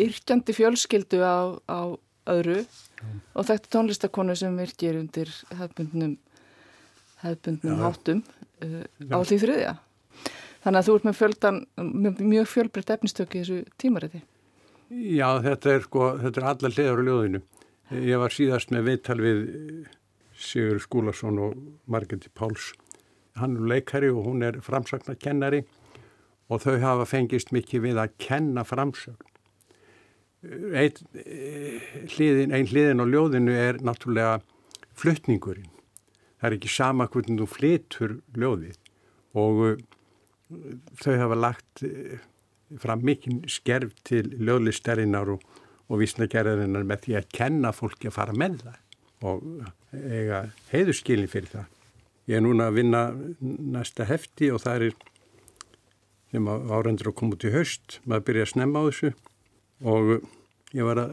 yrkjandi 0.03 0.57
fjölskyldu 0.57 1.23
á, 1.23 1.55
á 1.71 1.95
öðru 2.35 2.59
já. 2.65 3.07
og 3.39 3.47
þetta 3.47 3.71
tónlistakonu 3.71 4.35
sem 4.39 4.59
virkir 4.59 4.99
undir 4.99 5.31
hefbundnum, 5.55 6.17
hefbundnum 7.23 7.83
hátum 7.87 8.27
uh, 8.65 8.85
á 9.15 9.19
því 9.23 9.43
þriðja. 9.47 9.75
Þannig 10.65 10.81
að 10.81 10.87
þú 10.89 10.99
ert 10.99 11.07
með, 11.07 11.19
fjöldan, 11.21 11.65
mjög 12.35 12.47
fjölbreytt 12.51 12.95
efnistök 12.97 13.35
í 13.37 13.45
þessu 13.45 13.63
tímaræti. 13.79 14.25
Já, 14.91 15.29
þetta 15.45 15.77
er 15.77 15.85
sko, 15.87 16.15
þetta 16.23 16.41
er 16.41 16.47
alla 16.51 16.71
hliður 16.73 17.05
á 17.05 17.07
ljóðinu. 17.09 17.41
Ég 18.01 18.23
var 18.23 18.35
síðast 18.35 18.73
með 18.75 18.89
viðtal 18.89 19.21
við 19.21 19.45
Sigur 20.45 20.81
Skúlason 20.83 21.41
og 21.41 21.59
Margretti 21.91 22.31
Páls. 22.35 22.73
Hann 23.39 23.57
er 23.59 23.69
leikari 23.73 24.11
og 24.13 24.27
hún 24.29 24.45
er 24.47 24.61
framsagnarkennari 24.63 25.65
og 26.53 26.61
þau 26.63 26.77
hafa 26.83 27.07
fengist 27.09 27.53
mikið 27.55 27.87
við 27.89 28.01
að 28.03 28.19
kenna 28.23 28.65
framsögn. 28.69 29.31
Einn 30.45 30.99
hliðin, 32.13 32.53
ein 32.53 32.69
hliðin 32.69 33.01
á 33.01 33.07
ljóðinu 33.09 33.55
er 33.57 33.81
náttúrulega 33.81 34.43
fluttningurinn. 34.95 35.71
Það 36.39 36.51
er 36.51 36.57
ekki 36.59 36.73
sama 36.75 37.09
hvernig 37.09 37.41
þú 37.41 37.49
flytur 37.49 38.17
ljóðið 38.37 38.77
og 39.41 39.81
þau 41.01 41.15
hafa 41.17 41.41
lagt 41.41 41.85
fram 42.81 43.03
mikinn 43.07 43.43
skerf 43.51 43.95
til 44.05 44.29
löglistarinnar 44.45 45.33
og, 45.33 45.43
og 45.89 46.01
vísnagerðarinnar 46.03 46.85
með 46.87 47.07
því 47.07 47.19
að 47.19 47.31
kenna 47.35 47.73
fólki 47.75 48.11
að 48.11 48.19
fara 48.19 48.37
með 48.37 48.61
það 48.67 48.84
og 49.25 49.45
eiga 49.95 50.45
heiðurskilin 50.71 51.31
fyrir 51.31 51.51
það. 51.53 51.71
Ég 52.29 52.39
er 52.39 52.45
núna 52.45 52.69
að 52.71 52.79
vinna 52.79 53.03
næsta 53.41 54.07
hefti 54.09 54.51
og 54.53 54.63
það 54.65 54.89
er 54.89 54.97
sem 56.35 56.49
árandur 56.49 57.13
að 57.13 57.17
koma 57.21 57.37
út 57.37 57.47
í 57.47 57.53
haust, 57.55 58.01
maður 58.09 58.27
byrja 58.29 58.47
að 58.47 58.53
snemma 58.55 58.81
á 58.83 58.87
þessu 58.89 59.11
og 59.85 60.13
ég 60.75 60.89
var 60.89 61.01
að 61.05 61.13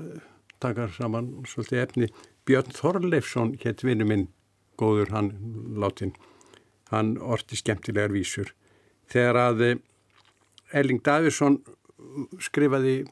taka 0.64 0.88
saman 0.96 1.32
svolítið 1.50 1.84
efni. 1.84 2.10
Björn 2.48 2.74
Þorleifsson, 2.74 3.54
hétt 3.62 3.84
vinnu 3.86 4.08
minn, 4.10 4.26
góður 4.82 5.12
hann 5.14 5.30
látin, 5.78 6.16
hann 6.90 7.14
orti 7.22 7.60
skemmtilegar 7.60 8.14
vísur. 8.16 8.50
Þegar 9.12 9.40
að 9.44 9.64
Erling 10.74 11.04
Davidsson 11.06 11.60
skrifaði 12.42 13.04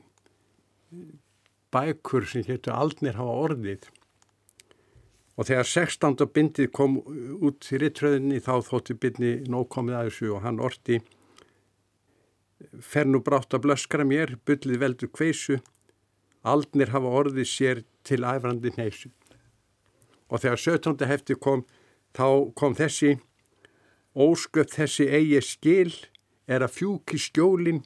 bækur 1.70 2.26
sem 2.26 2.46
héttu 2.48 2.74
Aldnir 2.74 3.20
hafa 3.20 3.38
orðið 3.46 3.90
og 5.40 5.48
þegar 5.48 5.68
16. 5.72 6.28
bindið 6.36 6.72
kom 6.76 6.98
út 7.00 7.70
í 7.72 7.80
rittröðinni 7.80 8.42
þá 8.44 8.60
þótti 8.68 8.98
bindni 9.00 9.34
nóg 9.48 9.70
komið 9.72 9.96
að 9.96 10.10
þessu 10.10 10.32
og 10.36 10.44
hann 10.44 10.60
orti 10.60 11.00
fer 12.84 13.08
nú 13.08 13.22
brátt 13.24 13.56
að 13.56 13.64
blöskra 13.70 14.04
mér, 14.04 14.36
byllið 14.44 14.82
veldur 14.84 15.14
kveisu 15.16 15.62
Aldnir 16.48 16.92
hafa 16.94 17.10
orðið 17.20 17.48
sér 17.52 17.82
til 18.08 18.22
æfrandi 18.24 18.72
neysu 18.78 19.10
og 20.30 20.44
þegar 20.44 20.62
17. 20.62 21.08
hefti 21.10 21.36
kom 21.36 21.66
þá 22.16 22.52
kom 22.60 22.76
þessi 22.78 23.18
ósköpt 24.20 24.76
þessi 24.78 25.08
eigi 25.10 25.42
skil 25.46 25.94
er 26.50 26.66
að 26.66 26.76
fjúki 26.80 27.20
skjólin, 27.22 27.84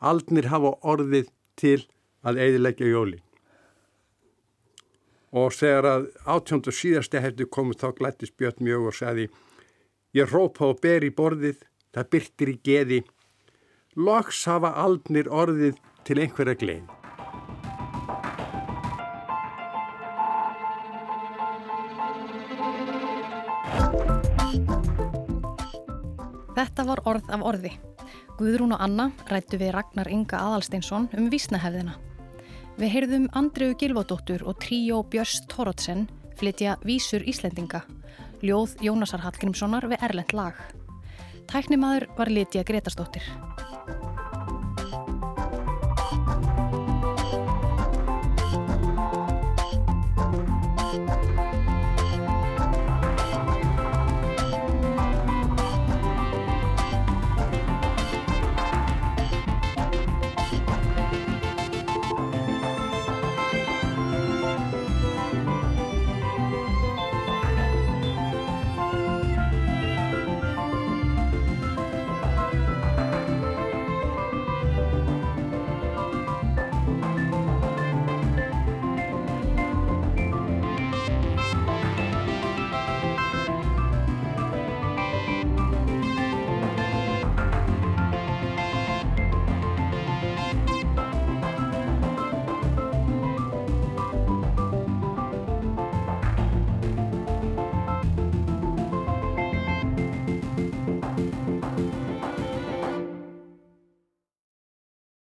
aldnir 0.00 0.48
hafa 0.52 0.74
orðið 0.88 1.28
til 1.60 1.82
að 2.24 2.40
eidilegja 2.40 2.88
jólin. 2.88 3.20
Og 5.32 5.54
þegar 5.56 5.88
að 5.88 6.06
átjóndu 6.28 6.72
síðasti 6.76 7.20
hefði 7.24 7.48
komið 7.48 7.80
þá 7.80 7.88
glættist 7.96 8.36
Björn 8.36 8.64
mjög 8.66 8.88
og 8.90 8.96
sagði 8.98 9.28
Ég 10.12 10.28
rópa 10.28 10.66
og 10.68 10.80
ber 10.84 11.06
í 11.06 11.08
borðið, 11.08 11.62
það 11.96 12.08
byrtir 12.12 12.50
í 12.52 12.56
geði, 12.68 12.98
loks 13.96 14.42
hafa 14.44 14.74
aldnir 14.82 15.30
orðið 15.32 15.78
til 16.04 16.18
einhverja 16.20 16.58
glein. 16.60 16.84
Þetta 26.52 26.84
var 26.92 27.00
orð 27.08 27.32
af 27.32 27.48
orði. 27.48 27.72
Guðrún 28.36 28.76
og 28.76 28.84
Anna 28.84 29.08
rættu 29.32 29.56
við 29.56 29.72
Ragnar 29.78 30.12
Inga 30.12 30.44
Adalsteinsson 30.44 31.08
um 31.16 31.32
vísnahefðina. 31.32 31.96
Við 32.80 32.88
heyrðum 32.88 33.24
Andreu 33.36 33.74
Gilvódóttur 33.76 34.42
og 34.48 34.56
tríó 34.62 35.02
Björns 35.12 35.42
Tórótsen 35.52 36.06
flytja 36.40 36.78
Vísur 36.88 37.24
Íslendinga, 37.28 37.82
ljóð 38.40 38.78
Jónasar 38.80 39.20
Hallgrímssonar 39.26 39.86
við 39.92 40.00
Erlend 40.08 40.32
lag. 40.32 40.56
Tæknimaður 41.52 42.08
var 42.16 42.32
Litja 42.32 42.64
Gretarsdóttir. 42.64 43.28